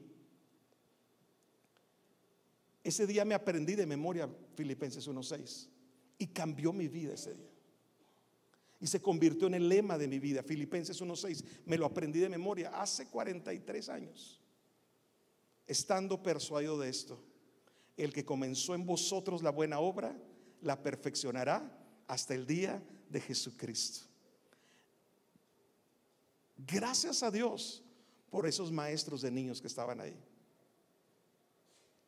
ese 2.83 3.07
día 3.07 3.24
me 3.24 3.35
aprendí 3.35 3.74
de 3.74 3.87
memoria 3.87 4.28
Filipenses 4.57 5.07
1.6 5.07 5.68
y 6.16 6.26
cambió 6.28 6.72
mi 6.72 6.88
vida 6.88 7.14
ese 7.14 7.35
día. 7.35 7.50
Y 8.81 8.87
se 8.87 9.02
convirtió 9.02 9.46
en 9.46 9.54
el 9.54 9.68
lema 9.68 9.98
de 9.98 10.09
mi 10.09 10.18
vida, 10.18 10.42
Filipenses 10.42 11.00
1.6. 11.02 11.44
Me 11.66 11.76
lo 11.76 11.85
aprendí 11.85 12.18
de 12.18 12.31
memoria 12.31 12.70
hace 12.81 13.07
43 13.09 13.88
años, 13.90 14.40
estando 15.66 16.22
persuadido 16.22 16.78
de 16.78 16.88
esto. 16.88 17.22
El 17.96 18.12
que 18.12 18.24
comenzó 18.24 18.74
en 18.74 18.87
vosotros 18.87 19.42
la 19.42 19.50
buena 19.50 19.81
obra, 19.81 20.16
la 20.62 20.83
perfeccionará 20.83 21.79
hasta 22.07 22.35
el 22.35 22.47
día 22.47 22.83
de 23.09 23.21
Jesucristo. 23.21 24.07
Gracias 26.57 27.23
a 27.23 27.31
Dios 27.31 27.85
por 28.31 28.47
esos 28.47 28.73
maestros 28.73 29.23
de 29.23 29.31
niños 29.31 29.61
que 29.61 29.68
estaban 29.68 30.01
ahí. 30.01 30.16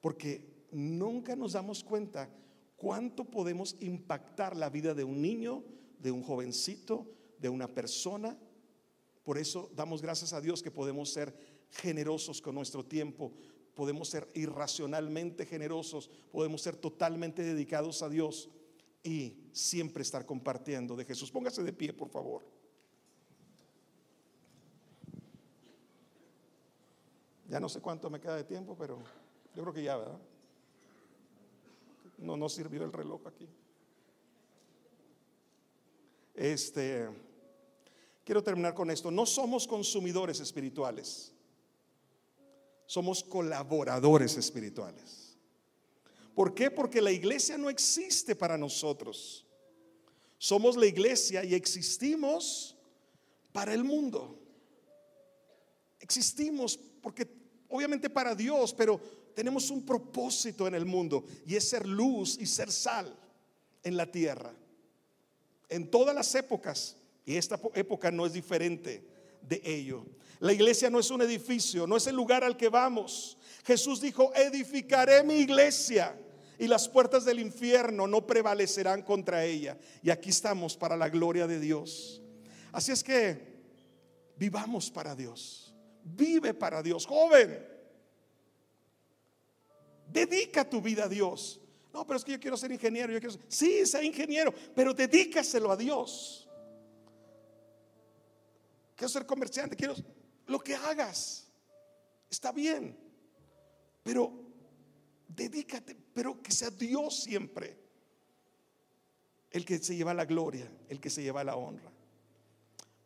Porque 0.01 0.67
nunca 0.73 1.37
nos 1.37 1.53
damos 1.53 1.85
cuenta 1.85 2.29
cuánto 2.77 3.25
podemos 3.25 3.77
impactar 3.81 4.57
la 4.57 4.71
vida 4.71 4.95
de 4.95 5.05
un 5.05 5.21
niño, 5.21 5.63
de 5.99 6.11
un 6.11 6.23
jovencito, 6.23 7.07
de 7.39 7.49
una 7.49 7.69
persona. 7.69 8.37
Por 9.23 9.39
eso 9.39 9.71
damos 9.77 10.03
gracias 10.03 10.33
a 10.33 10.41
Dios 10.41 10.63
que 10.63 10.71
podemos 10.71 11.13
ser 11.13 11.35
generosos 11.71 12.41
con 12.41 12.55
nuestro 12.55 12.85
tiempo, 12.85 13.33
podemos 13.75 14.09
ser 14.09 14.29
irracionalmente 14.35 15.47
generosos, 15.47 16.11
podemos 16.33 16.63
ser 16.63 16.77
totalmente 16.77 17.43
dedicados 17.43 18.03
a 18.03 18.09
Dios 18.09 18.51
y 19.03 19.37
siempre 19.53 20.03
estar 20.03 20.27
compartiendo 20.27 20.97
de 20.97 21.05
Jesús. 21.05 21.31
Póngase 21.31 21.63
de 21.63 21.73
pie, 21.73 21.93
por 21.93 22.09
favor. 22.09 22.43
Ya 27.49 27.59
no 27.59 27.69
sé 27.69 27.81
cuánto 27.81 28.09
me 28.11 28.21
queda 28.21 28.37
de 28.37 28.45
tiempo, 28.45 28.77
pero 28.79 28.99
yo 29.57 29.63
creo 29.63 29.75
que 29.75 29.83
ya, 29.83 29.97
¿verdad? 29.97 30.19
No, 32.19 32.37
no 32.37 32.49
sirvió 32.49 32.85
el 32.85 32.93
reloj 32.93 33.27
aquí. 33.27 33.49
Este, 36.35 37.09
quiero 38.25 38.43
terminar 38.43 38.75
con 38.75 38.91
esto. 38.91 39.11
No 39.11 39.27
somos 39.27 39.67
consumidores 39.67 40.39
espirituales. 40.41 41.35
Somos 42.91 43.23
colaboradores 43.23 44.37
espirituales. 44.37 45.37
¿Por 46.35 46.53
qué? 46.57 46.73
Porque 46.73 47.01
la 47.01 47.13
iglesia 47.13 47.57
no 47.57 47.71
existe 47.71 48.35
para 48.35 48.59
nosotros. 48.59 49.47
Somos 50.39 50.77
la 50.77 50.87
iglesia 50.87 51.45
y 51.45 51.55
existimos 51.55 52.77
para 53.53 53.73
el 53.75 53.85
mundo. 53.85 54.37
Existimos 56.01 56.77
porque 57.01 57.29
obviamente 57.69 58.11
para 58.11 58.35
Dios, 58.35 58.75
pero 58.75 59.01
tenemos 59.37 59.71
un 59.71 59.87
propósito 59.87 60.67
en 60.67 60.75
el 60.75 60.85
mundo 60.85 61.25
y 61.47 61.55
es 61.55 61.69
ser 61.69 61.87
luz 61.87 62.39
y 62.41 62.47
ser 62.47 62.73
sal 62.73 63.17
en 63.85 63.97
la 63.97 64.11
tierra. 64.11 64.53
En 65.69 65.89
todas 65.89 66.13
las 66.13 66.35
épocas, 66.35 66.97
y 67.25 67.37
esta 67.37 67.57
época 67.73 68.11
no 68.11 68.27
es 68.27 68.33
diferente 68.33 69.10
de 69.43 69.61
ello. 69.65 70.07
La 70.41 70.53
iglesia 70.53 70.89
no 70.89 70.99
es 70.99 71.11
un 71.11 71.23
edificio, 71.23 71.87
no 71.87 71.97
es 71.97 72.07
el 72.07 72.17
lugar 72.17 72.45
al 72.45 72.57
que 72.57 72.69
vamos. 72.69 73.37
Jesús 73.65 74.01
dijo, 74.01 74.33
edificaré 74.35 75.23
mi 75.23 75.35
iglesia 75.35 76.17
y 76.59 76.67
las 76.67 76.89
puertas 76.89 77.25
del 77.25 77.39
infierno 77.39 78.07
no 78.07 78.27
prevalecerán 78.27 79.03
contra 79.03 79.45
ella. 79.45 79.79
Y 80.03 80.11
aquí 80.11 80.31
estamos 80.31 80.77
para 80.77 80.97
la 80.97 81.09
gloria 81.09 81.47
de 81.47 81.59
Dios. 81.59 82.23
Así 82.73 82.93
es 82.93 83.03
que 83.03 83.39
vivamos 84.37 84.91
para 84.91 85.15
Dios. 85.15 85.75
Vive 86.03 86.55
para 86.55 86.83
Dios, 86.83 87.07
joven. 87.07 87.67
Dedica 90.07 90.69
tu 90.69 90.81
vida 90.81 91.05
a 91.05 91.09
Dios. 91.09 91.61
No, 91.93 92.07
pero 92.07 92.19
es 92.19 92.25
que 92.25 92.33
yo 92.33 92.41
quiero 92.41 92.57
ser 92.57 92.73
ingeniero. 92.73 93.13
Yo 93.13 93.21
quiero 93.21 93.37
Sí, 93.49 93.87
sé 93.87 94.05
ingeniero, 94.05 94.53
pero 94.75 94.95
dedícaselo 94.95 95.71
a 95.71 95.77
Dios. 95.77 96.49
Quiero 99.01 99.09
ser 99.09 99.25
comerciante, 99.25 99.75
quiero 99.77 99.95
lo 100.45 100.59
que 100.59 100.75
hagas. 100.75 101.51
Está 102.29 102.53
bien. 102.53 102.95
Pero 104.03 104.31
dedícate, 105.27 105.97
pero 106.13 106.43
que 106.43 106.53
sea 106.53 106.69
Dios 106.69 107.23
siempre 107.23 107.79
el 109.51 109.65
que 109.65 109.79
se 109.79 109.97
lleva 109.97 110.13
la 110.13 110.27
gloria, 110.27 110.71
el 110.91 111.01
que 111.01 111.09
se 111.09 111.23
lleva 111.23 111.43
la 111.43 111.57
honra. 111.57 111.91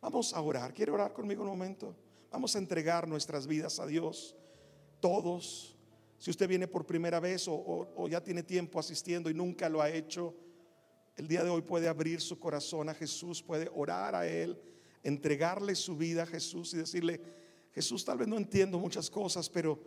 Vamos 0.01 0.35
a 0.35 0.41
orar. 0.41 0.75
¿Quiere 0.75 0.91
orar 0.91 1.13
conmigo 1.13 1.45
un 1.45 1.51
momento? 1.51 1.95
Vamos 2.33 2.57
a 2.57 2.59
entregar 2.59 3.07
nuestras 3.07 3.47
vidas 3.47 3.79
a 3.79 3.87
Dios. 3.87 4.35
Todos 4.99 5.77
si 6.19 6.31
usted 6.31 6.49
viene 6.49 6.67
por 6.67 6.87
primera 6.87 7.21
vez 7.21 7.47
o, 7.47 8.09
ya 8.09 8.21
tiene 8.21 8.43
tiempo 8.43 8.81
asistiendo 8.81 9.31
y 9.31 9.35
nunca 9.35 9.69
lo 9.69 9.81
ha 9.81 9.91
hecho, 9.91 10.35
el 11.15 11.29
día 11.29 11.45
de 11.45 11.51
hoy 11.51 11.63
puede 11.63 11.87
abrir 11.87 12.21
su 12.21 12.41
corazón 12.41 12.89
a 12.89 12.95
Jesús, 12.95 13.41
puede 13.45 13.71
orar 13.73 14.17
a 14.17 14.27
Él, 14.27 14.61
entregarle 15.05 15.77
su 15.77 15.97
vida 15.97 16.25
a 16.25 16.27
Jesús 16.27 16.75
y 16.75 16.79
decirle, 16.79 17.21
Jesús, 17.73 18.05
tal 18.05 18.19
vez 18.19 18.29
no 18.29 18.37
entiendo 18.37 18.79
muchas 18.79 19.09
cosas, 19.11 19.49
pero 19.49 19.79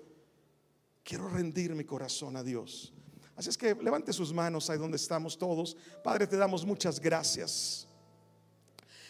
quiero 1.03 1.27
rendir 1.27 1.75
mi 1.75 1.83
corazón 1.83 2.37
a 2.37 2.43
Dios. 2.43 2.93
Así 3.35 3.49
es 3.49 3.57
que 3.57 3.75
levante 3.75 4.13
sus 4.13 4.33
manos 4.33 4.69
ahí 4.69 4.77
donde 4.77 4.97
estamos 4.97 5.37
todos. 5.37 5.75
Padre, 6.03 6.25
te 6.27 6.37
damos 6.37 6.65
muchas 6.65 6.99
gracias. 6.99 7.87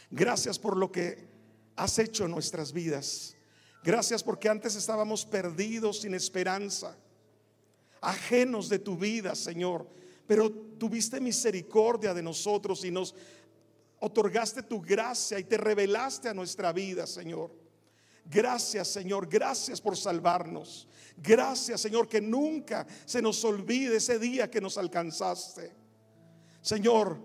Gracias 0.10 0.58
por 0.58 0.76
lo 0.76 0.92
que 0.92 1.28
has 1.76 2.00
hecho 2.00 2.26
en 2.26 2.32
nuestras 2.32 2.72
vidas. 2.72 3.36
Gracias 3.84 4.24
porque 4.24 4.50
antes 4.50 4.76
estábamos 4.76 5.26
perdidos 5.26 6.02
sin 6.02 6.14
esperanza 6.14 6.98
ajenos 8.02 8.70
de 8.70 8.80
tu 8.80 8.98
vida, 8.98 9.36
Señor. 9.36 9.88
Pero 10.26 10.52
tuviste 10.52 11.20
misericordia 11.20 12.14
de 12.14 12.22
nosotros 12.22 12.84
y 12.84 12.92
nos 12.92 13.16
otorgaste 14.00 14.64
tu 14.64 14.82
gracia 14.82 15.40
y 15.40 15.44
te 15.44 15.58
revelaste 15.58 16.30
a 16.30 16.34
nuestra 16.34 16.72
vida, 16.72 17.08
Señor. 17.08 17.52
Gracias, 18.26 18.90
Señor. 18.90 19.28
Gracias 19.28 19.80
por 19.80 19.96
salvarnos. 19.96 20.88
Gracias, 21.18 21.82
Señor, 21.82 22.08
que 22.08 22.22
nunca 22.22 22.86
se 23.06 23.22
nos 23.22 23.44
olvide 23.44 23.98
ese 23.98 24.20
día 24.20 24.52
que 24.52 24.62
nos 24.62 24.78
alcanzaste. 24.78 25.74
Señor, 26.62 27.18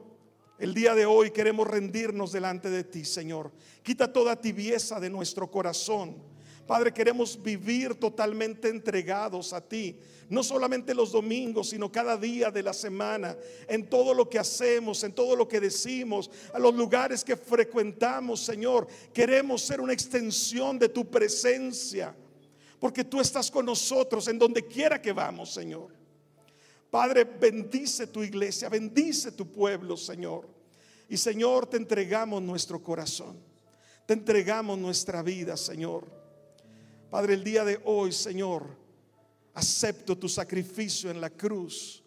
el 0.59 0.75
día 0.75 0.95
de 0.95 1.05
hoy 1.05 1.33
queremos 1.33 1.67
rendirnos 1.67 2.31
delante 2.31 2.71
de 2.71 2.85
ti, 2.85 3.05
Señor. 3.05 3.53
Quita 3.83 4.13
toda 4.13 4.41
tibieza 4.41 5.01
de 5.01 5.11
nuestro 5.11 5.51
corazón. 5.51 6.32
Padre, 6.67 6.93
queremos 6.93 7.41
vivir 7.43 7.95
totalmente 7.97 8.69
entregados 8.69 9.53
a 9.53 9.61
ti, 9.61 9.99
no 10.29 10.43
solamente 10.43 10.95
los 10.95 11.11
domingos, 11.13 11.71
sino 11.71 11.91
cada 11.91 12.17
día 12.17 12.51
de 12.51 12.63
la 12.63 12.73
semana, 12.73 13.37
en 13.69 13.89
todo 13.89 14.15
lo 14.15 14.29
que 14.31 14.39
hacemos, 14.39 15.03
en 15.03 15.13
todo 15.13 15.35
lo 15.35 15.49
que 15.49 15.61
decimos, 15.61 16.31
a 16.55 16.59
los 16.59 16.75
lugares 16.75 17.25
que 17.25 17.37
frecuentamos, 17.37 18.41
Señor. 18.41 18.87
Queremos 19.13 19.63
ser 19.63 19.81
una 19.81 19.93
extensión 19.93 20.79
de 20.79 20.89
tu 20.89 21.05
presencia, 21.11 22.15
porque 22.79 23.05
tú 23.05 23.21
estás 23.21 23.51
con 23.51 23.67
nosotros 23.67 24.29
en 24.29 24.39
donde 24.39 24.65
quiera 24.67 25.03
que 25.03 25.13
vamos, 25.13 25.53
Señor. 25.53 25.89
Padre, 26.91 27.25
bendice 27.25 28.07
tu 28.07 28.23
iglesia, 28.23 28.69
bendice 28.69 29.33
tu 29.33 29.51
pueblo, 29.51 29.97
Señor. 29.97 30.49
Y 31.09 31.17
Señor, 31.17 31.67
te 31.67 31.77
entregamos 31.77 32.41
nuestro 32.41 32.83
corazón, 32.83 33.37
te 34.07 34.15
entregamos 34.15 34.79
nuestra 34.79 35.23
vida, 35.23 35.57
Señor. 35.57 36.22
Padre, 37.13 37.35
el 37.35 37.45
día 37.45 37.63
de 37.63 37.79
hoy, 37.85 38.11
Señor, 38.11 38.75
acepto 39.53 40.17
tu 40.17 40.31
sacrificio 40.31 41.11
en 41.11 41.21
la 41.21 41.29
cruz 41.29 42.03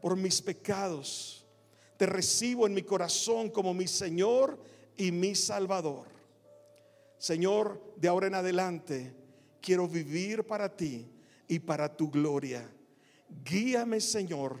por 0.00 0.16
mis 0.16 0.40
pecados. 0.40 1.46
Te 1.98 2.06
recibo 2.06 2.66
en 2.66 2.72
mi 2.72 2.80
corazón 2.80 3.50
como 3.50 3.74
mi 3.74 3.86
Señor 3.86 4.58
y 4.96 5.12
mi 5.12 5.34
Salvador. 5.34 6.06
Señor, 7.18 7.92
de 7.96 8.08
ahora 8.08 8.28
en 8.28 8.34
adelante 8.34 9.14
quiero 9.60 9.86
vivir 9.86 10.42
para 10.44 10.74
ti 10.74 11.06
y 11.46 11.58
para 11.58 11.94
tu 11.94 12.10
gloria. 12.10 12.66
Guíame, 13.44 14.00
Señor. 14.00 14.56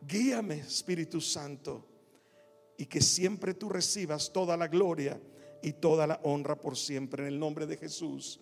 Guíame, 0.00 0.60
Espíritu 0.60 1.20
Santo, 1.20 1.84
y 2.76 2.86
que 2.86 3.00
siempre 3.00 3.52
tú 3.52 3.68
recibas 3.68 4.32
toda 4.32 4.56
la 4.56 4.68
gloria 4.68 5.20
y 5.62 5.72
toda 5.72 6.06
la 6.06 6.20
honra 6.22 6.56
por 6.56 6.76
siempre 6.76 7.22
en 7.22 7.28
el 7.28 7.38
nombre 7.38 7.66
de 7.66 7.76
Jesús. 7.76 8.40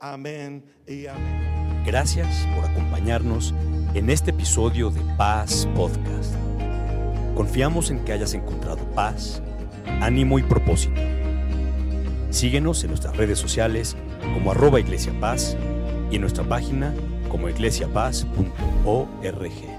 Amén 0.00 0.64
y 0.86 1.06
amén. 1.06 1.82
Gracias 1.84 2.46
por 2.54 2.64
acompañarnos 2.64 3.54
en 3.94 4.10
este 4.10 4.30
episodio 4.30 4.90
de 4.90 5.00
Paz 5.16 5.68
Podcast. 5.74 6.34
Confiamos 7.34 7.90
en 7.90 8.04
que 8.04 8.12
hayas 8.12 8.34
encontrado 8.34 8.84
paz, 8.92 9.42
ánimo 10.00 10.38
y 10.38 10.42
propósito. 10.42 11.00
Síguenos 12.30 12.82
en 12.82 12.90
nuestras 12.90 13.16
redes 13.16 13.38
sociales 13.38 13.96
como 14.34 14.50
arroba 14.50 14.80
Iglesia 14.80 15.12
y 16.10 16.16
en 16.16 16.20
nuestra 16.20 16.44
página 16.44 16.94
como 17.28 17.48
iglesiapaz.org. 17.48 19.75